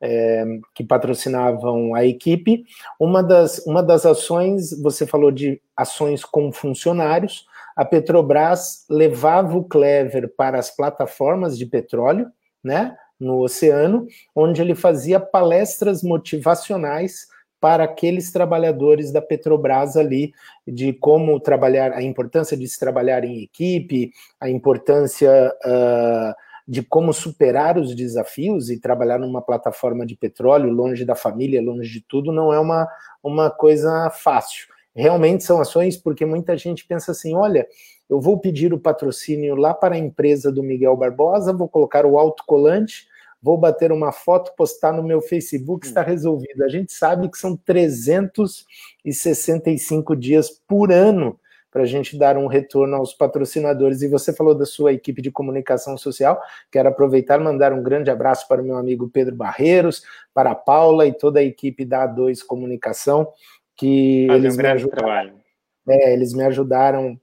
[0.00, 2.64] é, que patrocinavam a equipe.
[3.00, 7.44] Uma das, uma das ações, você falou de ações com funcionários,
[7.74, 12.28] a Petrobras levava o Clever para as plataformas de petróleo,
[12.62, 17.26] né, no oceano, onde ele fazia palestras motivacionais
[17.64, 20.34] para aqueles trabalhadores da Petrobras ali,
[20.68, 26.34] de como trabalhar, a importância de se trabalhar em equipe, a importância uh,
[26.68, 31.90] de como superar os desafios e trabalhar numa plataforma de petróleo, longe da família, longe
[31.90, 32.86] de tudo, não é uma,
[33.22, 34.66] uma coisa fácil.
[34.94, 37.66] Realmente são ações porque muita gente pensa assim: olha,
[38.10, 42.18] eu vou pedir o patrocínio lá para a empresa do Miguel Barbosa, vou colocar o
[42.18, 43.06] autocolante,
[43.44, 46.06] vou bater uma foto, postar no meu Facebook, está hum.
[46.06, 46.64] resolvido.
[46.64, 51.38] A gente sabe que são 365 dias por ano
[51.70, 54.00] para a gente dar um retorno aos patrocinadores.
[54.00, 56.40] E você falou da sua equipe de comunicação social.
[56.72, 60.54] Quero aproveitar e mandar um grande abraço para o meu amigo Pedro Barreiros, para a
[60.54, 63.30] Paula e toda a equipe da A2 Comunicação
[63.76, 65.34] que Fazem eles um me ajudaram.
[65.86, 67.20] É, eles me ajudaram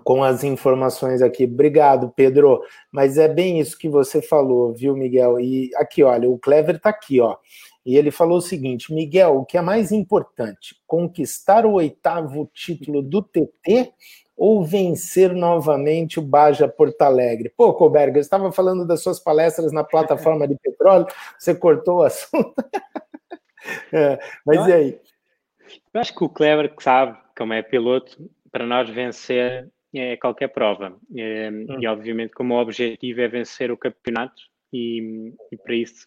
[0.00, 1.44] com as informações aqui.
[1.44, 2.62] Obrigado, Pedro.
[2.90, 5.40] Mas é bem isso que você falou, viu, Miguel?
[5.40, 7.36] E aqui, olha, o Clever está aqui, ó.
[7.84, 13.02] E ele falou o seguinte: Miguel, o que é mais importante, conquistar o oitavo título
[13.02, 13.92] do TT
[14.36, 17.52] ou vencer novamente o Baja Porto Alegre?
[17.56, 21.06] Pô, Colberg, eu estava falando das suas palestras na plataforma de petróleo,
[21.38, 22.54] você cortou o assunto.
[23.92, 25.00] é, mas e aí?
[25.92, 30.48] Eu acho que o Kleber, que sabe, como é piloto, para nós vencer é qualquer
[30.48, 30.98] prova.
[31.14, 31.80] É, hum.
[31.80, 36.06] E, obviamente, como o objetivo é vencer o campeonato, e, e para isso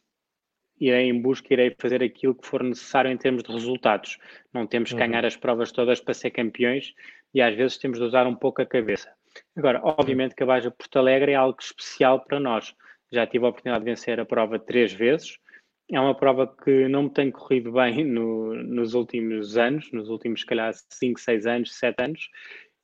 [0.79, 4.17] irei em busca, irei fazer aquilo que for necessário em termos de resultados.
[4.53, 5.07] Não temos que uhum.
[5.07, 6.93] ganhar as provas todas para ser campeões
[7.33, 9.09] e às vezes temos de usar um pouco a cabeça.
[9.55, 12.73] Agora, obviamente que a Baja Porto Alegre é algo especial para nós.
[13.11, 15.37] Já tive a oportunidade de vencer a prova três vezes,
[15.91, 20.41] é uma prova que não me tem corrido bem no, nos últimos anos, nos últimos,
[20.41, 22.29] se calhar, 5, 6 anos, 7 anos,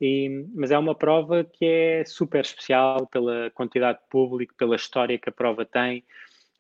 [0.02, 5.20] e, mas é uma prova que é super especial pela quantidade de público, pela história
[5.20, 6.04] que a prova tem,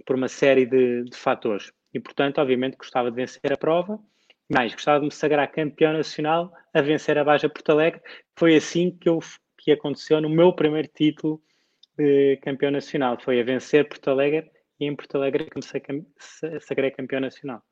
[0.05, 1.73] por uma série de, de fatores.
[1.91, 3.99] E, portanto, obviamente, gostava de vencer a prova,
[4.47, 8.01] mas gostava de me sagrar campeão nacional a vencer a Baja Porto Alegre.
[8.35, 9.19] Foi assim que, eu,
[9.57, 11.41] que aconteceu no meu primeiro título
[11.97, 13.17] de campeão nacional.
[13.19, 15.81] Foi a vencer Porto Alegre e em Porto Alegre comecei
[16.59, 17.63] sagrei campeão nacional.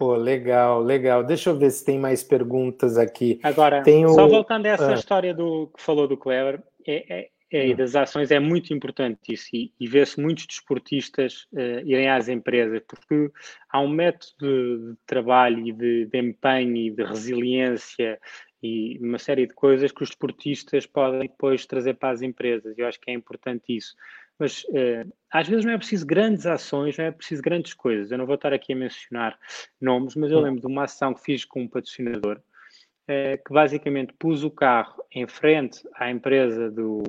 [0.00, 1.22] Pô, legal, legal.
[1.22, 3.38] Deixa eu ver se tem mais perguntas aqui.
[3.42, 4.08] Agora, Tenho...
[4.08, 4.94] só voltando a essa ah.
[4.94, 7.76] história do que falou do Clever, é, é, é, e hum.
[7.76, 9.50] das ações, é muito importante isso.
[9.52, 13.30] E, e vê-se muitos desportistas uh, irem às empresas, porque
[13.68, 18.18] há um método de, de trabalho e de, de empenho e de resiliência
[18.62, 22.72] e uma série de coisas que os desportistas podem depois trazer para as empresas.
[22.78, 23.94] Eu acho que é importante isso.
[24.40, 28.10] Mas uh, às vezes não é preciso grandes ações, não é preciso grandes coisas.
[28.10, 29.38] Eu não vou estar aqui a mencionar
[29.78, 34.14] nomes, mas eu lembro de uma ação que fiz com um patrocinador uh, que basicamente
[34.18, 37.02] pus o carro em frente à empresa do,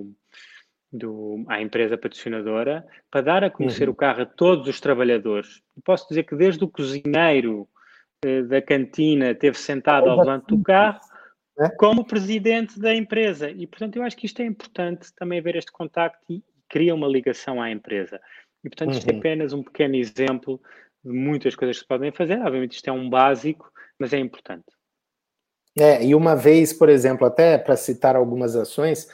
[0.92, 3.94] do, à empresa patrocinadora para dar a conhecer uhum.
[3.94, 5.64] o carro a todos os trabalhadores.
[5.86, 7.66] posso dizer que desde o cozinheiro
[8.26, 11.00] uh, da cantina teve sentado ao volante do carro
[11.58, 11.70] é?
[11.70, 13.50] como presidente da empresa.
[13.50, 17.08] E, portanto, eu acho que isto é importante também haver este contacto e, cria uma
[17.08, 18.20] ligação à empresa.
[18.64, 19.18] E, portanto, isto é uhum.
[19.18, 20.60] é apenas um pequeno exemplo
[21.04, 22.40] de muitas coisas que se podem fazer.
[22.40, 23.70] Obviamente, isto é um básico,
[24.00, 24.66] mas é importante.
[25.78, 29.08] É, e uma vez, por exemplo, até para citar algumas ações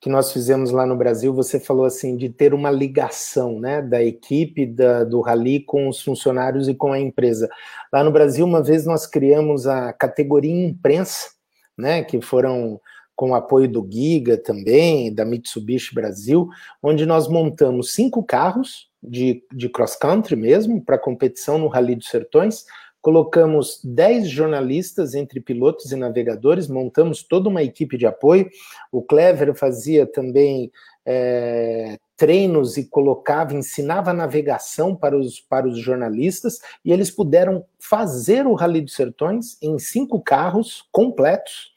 [0.00, 4.02] que nós fizemos lá no Brasil, você falou assim de ter uma ligação, né, da
[4.02, 7.48] equipe da, do Rally com os funcionários e com a empresa.
[7.92, 11.30] Lá no Brasil, uma vez nós criamos a categoria imprensa,
[11.78, 12.80] né, que foram
[13.22, 16.48] com o apoio do Giga também, da Mitsubishi Brasil,
[16.82, 22.64] onde nós montamos cinco carros de, de cross-country mesmo, para competição no Rally dos Sertões,
[23.00, 28.50] colocamos dez jornalistas entre pilotos e navegadores, montamos toda uma equipe de apoio.
[28.90, 30.72] O Clever fazia também
[31.06, 38.48] é, treinos e colocava, ensinava navegação para os, para os jornalistas, e eles puderam fazer
[38.48, 41.71] o Rally dos Sertões em cinco carros completos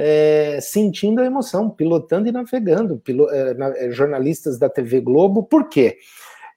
[0.00, 5.42] é, sentindo a emoção, pilotando e navegando, pilo, é, na, é, jornalistas da TV Globo,
[5.42, 5.98] por quê?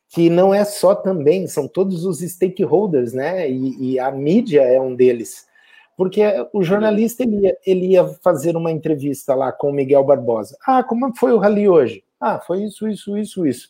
[0.08, 3.50] Que não é só também, são todos os stakeholders, né?
[3.50, 5.48] E, e a mídia é um deles.
[5.98, 6.22] Porque
[6.54, 10.56] o jornalista ele ia, ele ia fazer uma entrevista lá com o Miguel Barbosa.
[10.68, 12.04] Ah, como foi o rally hoje?
[12.20, 13.70] Ah, foi isso, isso, isso, isso.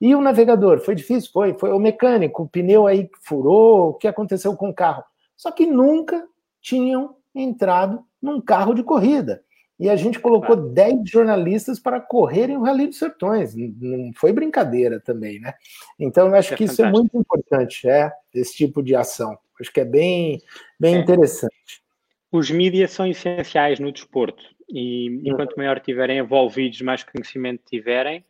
[0.00, 0.78] E o navegador?
[0.80, 1.30] Foi difícil?
[1.32, 1.54] Foi.
[1.54, 5.02] Foi o mecânico, o pneu aí furou, o que aconteceu com o carro?
[5.36, 6.24] Só que nunca
[6.60, 9.42] tinham entrado num carro de corrida.
[9.78, 13.54] E a gente colocou 10 jornalistas para correrem o Rally dos Sertões.
[13.56, 15.54] Não foi brincadeira também, né?
[15.98, 16.88] Então, eu acho é que fantástico.
[16.88, 19.38] isso é muito importante, é, esse tipo de ação.
[19.58, 20.38] Acho que é bem,
[20.78, 20.98] bem é.
[20.98, 21.82] interessante.
[22.30, 24.44] Os mídias são essenciais no desporto.
[24.68, 28.22] E, e quanto maior estiverem envolvidos, mais conhecimento tiverem,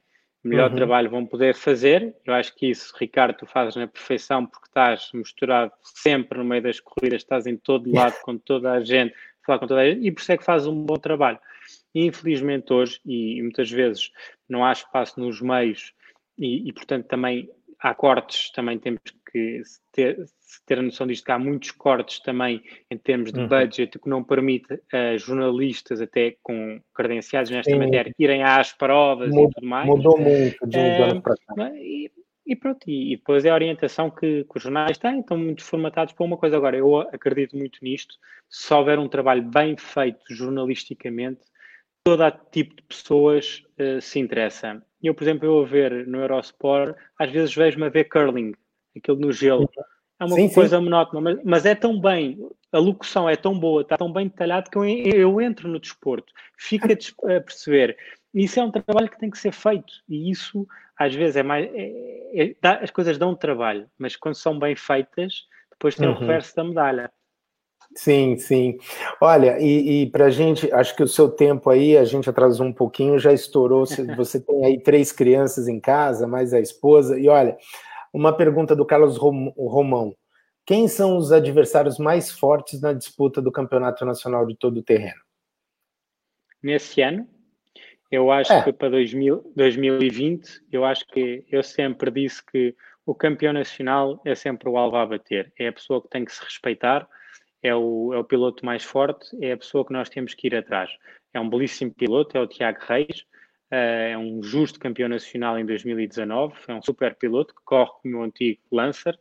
[0.42, 0.76] melhor uhum.
[0.76, 2.14] trabalho vão poder fazer.
[2.24, 6.62] Eu acho que isso, Ricardo, tu fazes na perfeição porque estás misturado sempre no meio
[6.62, 9.14] das corridas, estás em todo lado com toda a gente,
[9.44, 11.38] falar com toda a gente, e por isso é que fazes um bom trabalho.
[11.94, 14.10] Infelizmente hoje, e, muitas vezes
[14.48, 15.92] não há espaço nos meios,
[16.38, 19.19] e, e portanto também há cortes, também temos que
[19.92, 20.16] ter,
[20.66, 23.48] ter a noção disto, que há muitos cortes também em termos de uhum.
[23.48, 27.78] budget que não permite a jornalistas, até com credenciados nesta Sim.
[27.78, 29.86] matéria, irem às provas Mud, e tudo mais.
[29.86, 31.70] Mudou muito de uns anos para cá.
[31.74, 32.10] E,
[32.46, 35.62] e pronto, e, e, depois é a orientação que, que os jornais têm, estão muito
[35.62, 36.56] formatados para uma coisa.
[36.56, 38.16] Agora, eu acredito muito nisto,
[38.48, 41.40] se houver um trabalho bem feito jornalisticamente,
[42.02, 44.82] todo tipo de pessoas uh, se interessa.
[45.02, 48.52] Eu, por exemplo, eu a ver no Eurosport, às vezes vejo-me a ver curling,
[48.96, 49.68] aquilo no gelo.
[50.18, 50.84] É uma sim, coisa sim.
[50.84, 52.38] monótona, mas, mas, é tão bem,
[52.70, 56.32] a locução é tão boa, está tão bem detalhado que eu, eu entro no desporto,
[56.58, 57.96] fica a perceber.
[58.34, 60.66] Isso é um trabalho que tem que ser feito e isso
[60.96, 61.68] às vezes é mais.
[61.72, 66.14] É, é, dá, as coisas dão trabalho, mas quando são bem feitas, depois tem uhum.
[66.14, 67.10] o reverso da medalha.
[67.96, 68.78] Sim, sim.
[69.20, 72.66] Olha, e, e para a gente, acho que o seu tempo aí, a gente atrasou
[72.66, 73.84] um pouquinho, já estourou.
[74.16, 77.56] Você tem aí três crianças em casa, mais a esposa, e olha,
[78.12, 80.14] uma pergunta do Carlos Romão.
[80.66, 85.20] Quem são os adversários mais fortes na disputa do Campeonato Nacional de todo o terreno?
[86.62, 87.26] Nesse ano,
[88.10, 88.62] eu acho é.
[88.62, 92.74] que para 2000, 2020, eu acho que eu sempre disse que
[93.06, 95.52] o campeão nacional é sempre o alvo a bater.
[95.58, 97.08] É a pessoa que tem que se respeitar,
[97.62, 100.54] é o, é o piloto mais forte, é a pessoa que nós temos que ir
[100.54, 100.90] atrás.
[101.32, 103.24] É um belíssimo piloto, é o Tiago Reis,
[103.70, 108.22] é um justo campeão nacional em 2019, é um super piloto que corre como o
[108.22, 109.18] antigo Lancer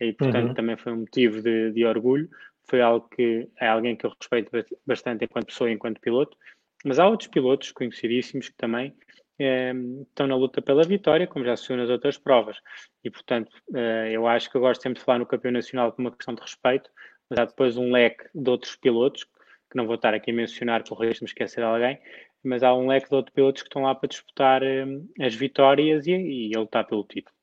[0.00, 0.54] e, portanto, uhum.
[0.54, 2.28] também foi um motivo de, de, orgulho.
[2.64, 4.50] Foi algo que é alguém que eu respeito
[4.86, 6.36] bastante enquanto pessoa e enquanto piloto.
[6.84, 8.94] Mas há outros pilotos conhecidíssimos que também
[9.38, 9.72] é,
[10.02, 12.58] estão na luta pela vitória, como já se viu nas outras provas.
[13.04, 16.08] E, portanto, é, eu acho que eu gosto sempre de falar no campeão nacional como
[16.08, 16.90] uma questão de respeito,
[17.30, 20.82] mas há depois um leque de outros pilotos, que não vou estar aqui a mencionar,
[20.90, 21.98] o risco de me esquecer de alguém,
[22.44, 26.06] mas há um leque de outros pilotos que estão lá para disputar um, as vitórias
[26.06, 27.34] e, e a lutar pelo título.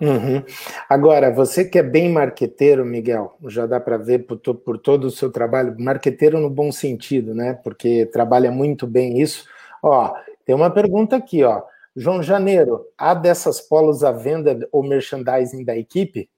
[0.00, 0.42] Uhum.
[0.88, 5.10] Agora, você que é bem marqueteiro, Miguel, já dá para ver por, por, todo o
[5.10, 7.54] seu trabalho, marqueteiro no bom sentido, né?
[7.62, 9.46] Porque trabalha muito bem isso.
[9.82, 10.12] Ó,
[10.44, 11.62] tem uma pergunta aqui, ó.
[11.94, 16.28] João Janeiro, há dessas polos à venda ou merchandising da equipe?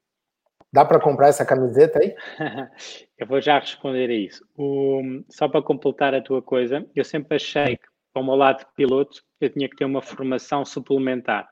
[0.71, 2.15] Dá para comprar essa camiseta aí?
[3.19, 4.47] eu vou já responder a isso.
[4.57, 8.59] O, só para completar a tua coisa, eu sempre achei que, para o meu lado
[8.59, 11.49] de piloto, eu tinha que ter uma formação suplementar.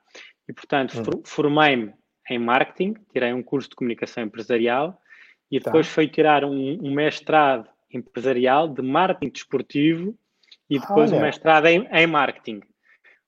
[0.49, 1.23] E, portanto, hum.
[1.25, 1.93] formei-me
[2.31, 4.99] em marketing, tirei um curso de comunicação empresarial
[5.51, 5.71] e tá.
[5.71, 5.95] depois tá.
[5.95, 10.19] fui tirar um, um, mestrado empresarial de marketing desportivo
[10.69, 11.21] e depois Olha.
[11.21, 12.61] um mestrado em, em marketing.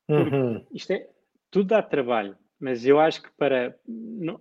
[0.08, 0.64] Uhum.
[0.72, 1.06] Isto é,
[1.50, 3.76] tudo dá trabalho mas eu acho que para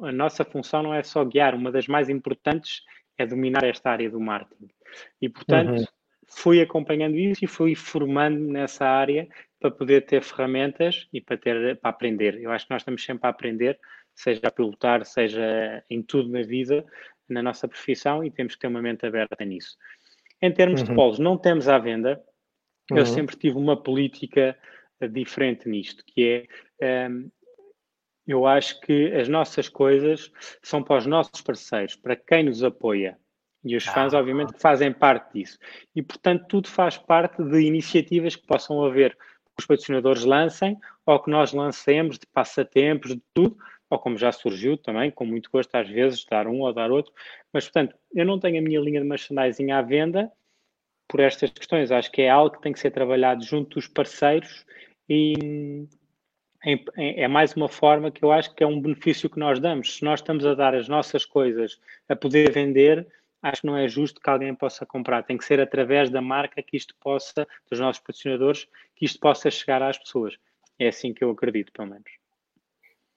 [0.02, 2.82] a nossa função não é só guiar, uma das mais importantes
[3.18, 4.70] é dominar esta área do marketing.
[5.22, 5.86] E portanto, uhum.
[6.28, 9.28] fui acompanhando isso e fui formando nessa área
[9.60, 12.40] para poder ter ferramentas e para ter para aprender.
[12.42, 13.80] Eu acho que nós estamos sempre a aprender,
[14.14, 16.86] seja a pilotar, seja em tudo na vida,
[17.28, 19.78] na nossa profissão, e temos que ter uma mente aberta nisso.
[20.42, 20.88] Em termos uhum.
[20.88, 22.22] de polos, não temos à venda.
[22.92, 23.06] Eu uhum.
[23.06, 24.56] sempre tive uma política
[25.12, 26.48] diferente nisto, que
[26.80, 27.30] é um,
[28.28, 33.18] eu acho que as nossas coisas são para os nossos parceiros, para quem nos apoia.
[33.64, 35.58] E os fãs, ah, obviamente, que fazem parte disso.
[35.96, 41.20] E, portanto, tudo faz parte de iniciativas que possam haver que os patrocinadores lancem ou
[41.20, 43.58] que nós lancemos de passatempos, de tudo,
[43.90, 47.12] ou como já surgiu também, com muito gosto, às vezes, dar um ou dar outro.
[47.52, 50.32] Mas, portanto, eu não tenho a minha linha de merchandising à venda
[51.08, 51.92] por estas questões.
[51.92, 54.64] Acho que é algo que tem que ser trabalhado junto dos parceiros
[55.10, 55.88] e,
[56.98, 59.98] é mais uma forma que eu acho que é um benefício que nós damos.
[59.98, 63.08] Se nós estamos a dar as nossas coisas a poder vender,
[63.42, 65.24] acho que não é justo que alguém possa comprar.
[65.24, 69.52] Tem que ser através da marca que isto possa, dos nossos patrocinadores, que isto possa
[69.52, 70.36] chegar às pessoas.
[70.80, 72.10] É assim que eu acredito, pelo menos.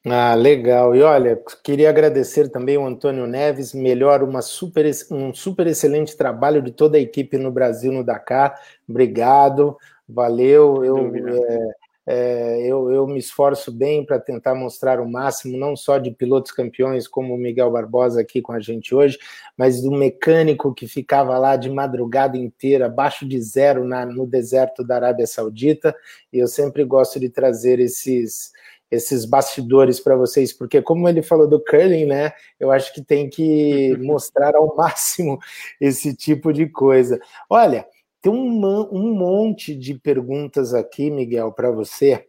[0.07, 0.94] Ah, legal.
[0.94, 6.62] E olha, queria agradecer também o Antônio Neves, melhor uma super, um super excelente trabalho
[6.62, 8.59] de toda a equipe no Brasil, no Dakar.
[8.88, 9.76] Obrigado,
[10.09, 10.84] valeu.
[10.84, 11.74] Eu, é,
[12.11, 16.51] É, eu, eu, me esforço bem para tentar mostrar o máximo, não só de pilotos
[16.53, 19.19] campeões, como o Miguel Barbosa aqui com a gente hoje,
[19.59, 24.83] mas do mecânico que ficava lá de madrugada inteira, abaixo de zero na, no deserto
[24.83, 25.95] da Arábia Saudita.
[26.33, 28.53] E eu sempre gosto de trazer esses,
[28.91, 32.33] esses bastidores para vocês, porque como ele falou do curling, né?
[32.59, 35.39] Eu acho que tem que mostrar ao máximo
[35.79, 37.21] esse tipo de coisa.
[37.51, 37.87] Olha,
[38.21, 42.27] tem um, um monte de perguntas aqui, Miguel, para você.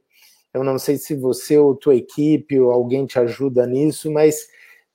[0.54, 4.48] Eu não sei se você ou tua equipe ou alguém te ajuda nisso, mas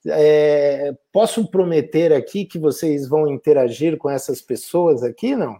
[0.07, 5.59] é, posso prometer aqui que vocês vão interagir com essas pessoas aqui, não?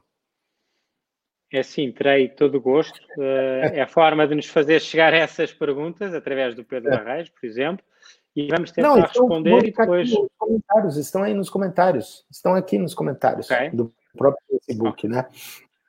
[1.51, 2.99] É sim, terei todo o gosto.
[3.17, 6.95] Uh, é a forma de nos fazer chegar a essas perguntas através do Pedro é.
[6.95, 7.83] Arraes, por exemplo,
[8.35, 10.11] e vamos tentar não, responder e depois.
[10.37, 13.69] comentários, estão aí nos comentários, estão aqui nos comentários okay.
[13.69, 15.27] do próprio Facebook, né?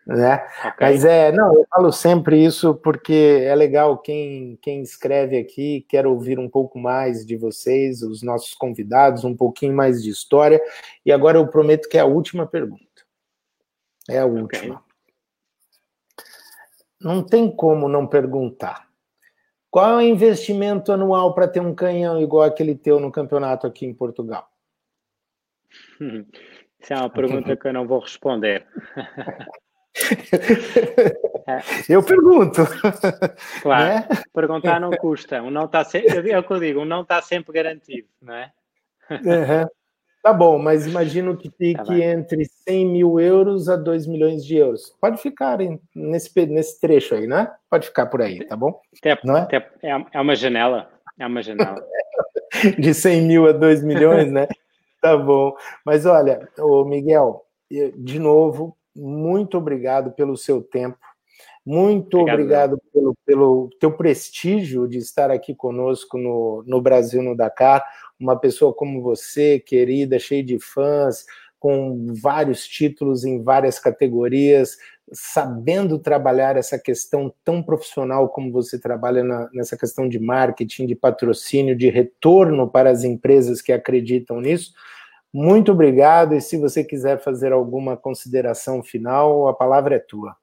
[0.06, 0.44] né?
[0.60, 0.72] Okay.
[0.80, 6.06] Mas é, não, eu falo sempre isso porque é legal quem, quem escreve aqui, quer
[6.06, 10.60] ouvir um pouco mais de vocês, os nossos convidados, um pouquinho mais de história.
[11.04, 12.84] E agora eu prometo que é a última pergunta.
[14.08, 14.76] É a última.
[14.76, 14.86] Okay.
[17.00, 18.86] Não tem como não perguntar.
[19.68, 23.84] Qual é o investimento anual para ter um canhão igual aquele teu no campeonato aqui
[23.84, 24.48] em Portugal?
[26.80, 28.66] Essa é uma pergunta que eu não vou responder.
[31.88, 32.62] eu pergunto.
[33.62, 34.08] Claro, né?
[34.32, 35.42] perguntar não custa.
[35.42, 38.34] Um não está sempre, é o que eu digo, um não está sempre garantido, não
[38.34, 38.52] é?
[39.10, 39.68] Uhum.
[40.22, 44.56] Tá bom, mas imagino que fique tá entre 100 mil euros a 2 milhões de
[44.56, 44.92] euros.
[45.00, 45.58] Pode ficar
[45.94, 47.52] nesse, nesse trecho aí, né?
[47.70, 48.80] Pode ficar por aí, tá bom?
[48.98, 49.42] Até, não é?
[49.42, 50.90] Até, é, é uma janela.
[51.16, 51.76] É uma janela.
[52.76, 54.48] De 100 mil a 2 milhões, né?
[55.06, 55.54] Tá bom.
[55.84, 60.98] Mas olha, o Miguel, de novo, muito obrigado pelo seu tempo.
[61.64, 67.36] Muito obrigado, obrigado pelo, pelo teu prestígio de estar aqui conosco no, no Brasil, no
[67.36, 67.84] Dakar.
[68.18, 71.24] Uma pessoa como você, querida, cheia de fãs,
[71.56, 74.76] com vários títulos em várias categorias,
[75.12, 80.96] sabendo trabalhar essa questão tão profissional como você trabalha na, nessa questão de marketing, de
[80.96, 84.72] patrocínio, de retorno para as empresas que acreditam nisso.
[85.38, 90.34] Muito obrigado, e se você quiser fazer alguma consideração final, a palavra é tua.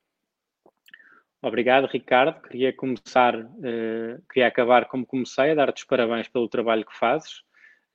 [1.42, 2.40] Obrigado, Ricardo.
[2.44, 7.40] Queria começar, uh, queria acabar como comecei, a dar-te os parabéns pelo trabalho que fazes.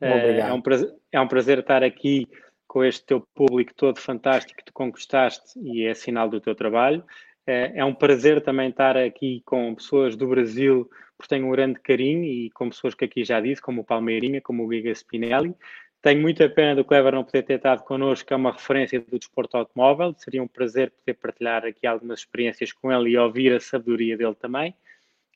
[0.03, 0.51] Uh, obrigado.
[0.51, 2.27] É um, prazer, é um prazer estar aqui
[2.67, 7.05] com este teu público todo fantástico que tu conquistaste e é sinal do teu trabalho.
[7.49, 11.79] Uh, é um prazer também estar aqui com pessoas do Brasil, porque tenho um grande
[11.79, 15.55] carinho e com pessoas que aqui já disse, como o Palmeirinha, como o Giga Spinelli.
[16.01, 19.57] Tenho muita pena do Clever não poder ter estado connosco, é uma referência do desporto
[19.57, 20.15] automóvel.
[20.17, 24.35] Seria um prazer poder partilhar aqui algumas experiências com ele e ouvir a sabedoria dele
[24.35, 24.75] também.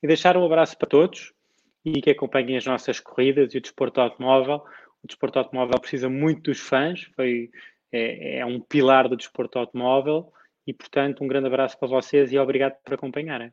[0.00, 1.32] E deixar um abraço para todos
[1.84, 4.64] e que acompanhem as nossas corridas e o desporto automóvel.
[5.02, 7.50] O desporto automóvel precisa muito dos fãs, foi,
[7.90, 10.32] é, é um pilar do desporto automóvel
[10.64, 13.52] e, portanto, um grande abraço para vocês e obrigado por acompanharem.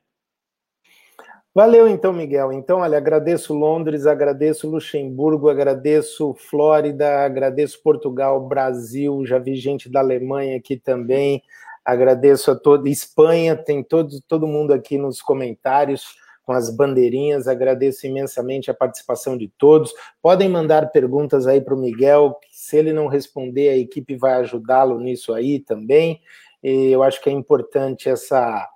[1.53, 2.53] Valeu então, Miguel.
[2.53, 9.99] Então, olha, agradeço Londres, agradeço Luxemburgo, agradeço Flórida, agradeço Portugal, Brasil, já vi gente da
[9.99, 11.41] Alemanha aqui também.
[11.83, 17.47] Agradeço a toda Espanha, tem todo, todo mundo aqui nos comentários com as bandeirinhas.
[17.47, 19.91] Agradeço imensamente a participação de todos.
[20.21, 24.99] Podem mandar perguntas aí para o Miguel, se ele não responder, a equipe vai ajudá-lo
[24.99, 26.21] nisso aí também.
[26.63, 28.67] E eu acho que é importante essa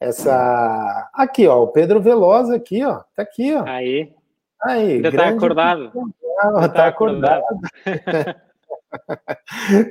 [0.00, 1.10] essa.
[1.12, 3.02] Aqui, ó, o Pedro Veloso aqui, ó.
[3.14, 3.64] Tá aqui, ó.
[3.66, 4.12] Aí.
[4.62, 5.92] Aí, Ainda tá acordado.
[6.40, 7.44] tá, tá acordado.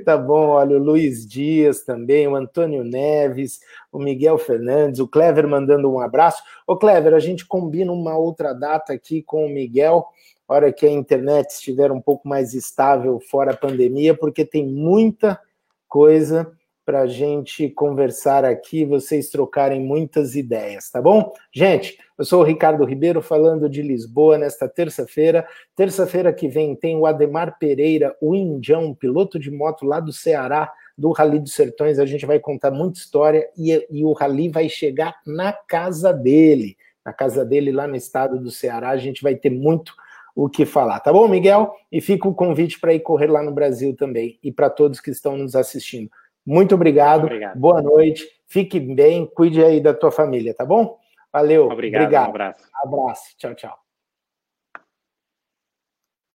[0.05, 3.59] tá bom, olha, o Luiz Dias também, o Antônio Neves,
[3.91, 6.43] o Miguel Fernandes, o Clever mandando um abraço.
[6.65, 10.05] Ô, Clever, a gente combina uma outra data aqui com o Miguel,
[10.47, 15.39] hora que a internet estiver um pouco mais estável fora a pandemia, porque tem muita
[15.87, 16.51] coisa
[16.87, 21.33] para a gente conversar aqui, vocês trocarem muitas ideias, tá bom?
[21.51, 25.45] Gente, eu sou o Ricardo Ribeiro falando de Lisboa nesta terça-feira.
[25.75, 30.71] Terça-feira que vem tem o Ademar Pereira, o Indião, piloto de moto lá do Ceará,
[30.97, 31.99] do Rally dos Sertões.
[31.99, 36.77] A gente vai contar muita história e, e o Rally vai chegar na casa dele,
[37.05, 38.91] na casa dele lá no estado do Ceará.
[38.91, 39.93] A gente vai ter muito
[40.33, 41.73] o que falar, tá bom, Miguel?
[41.91, 45.11] E fica o convite para ir correr lá no Brasil também e para todos que
[45.11, 46.09] estão nos assistindo.
[46.47, 47.25] Muito obrigado.
[47.25, 47.59] obrigado.
[47.59, 48.25] Boa noite.
[48.47, 50.97] Fique bem, cuide aí da tua família, tá bom?
[51.31, 51.65] Valeu.
[51.69, 52.03] Obrigado.
[52.03, 52.27] obrigado.
[52.27, 52.61] Um abraço.
[52.83, 53.37] Abraço.
[53.37, 53.86] Tchau, tchau.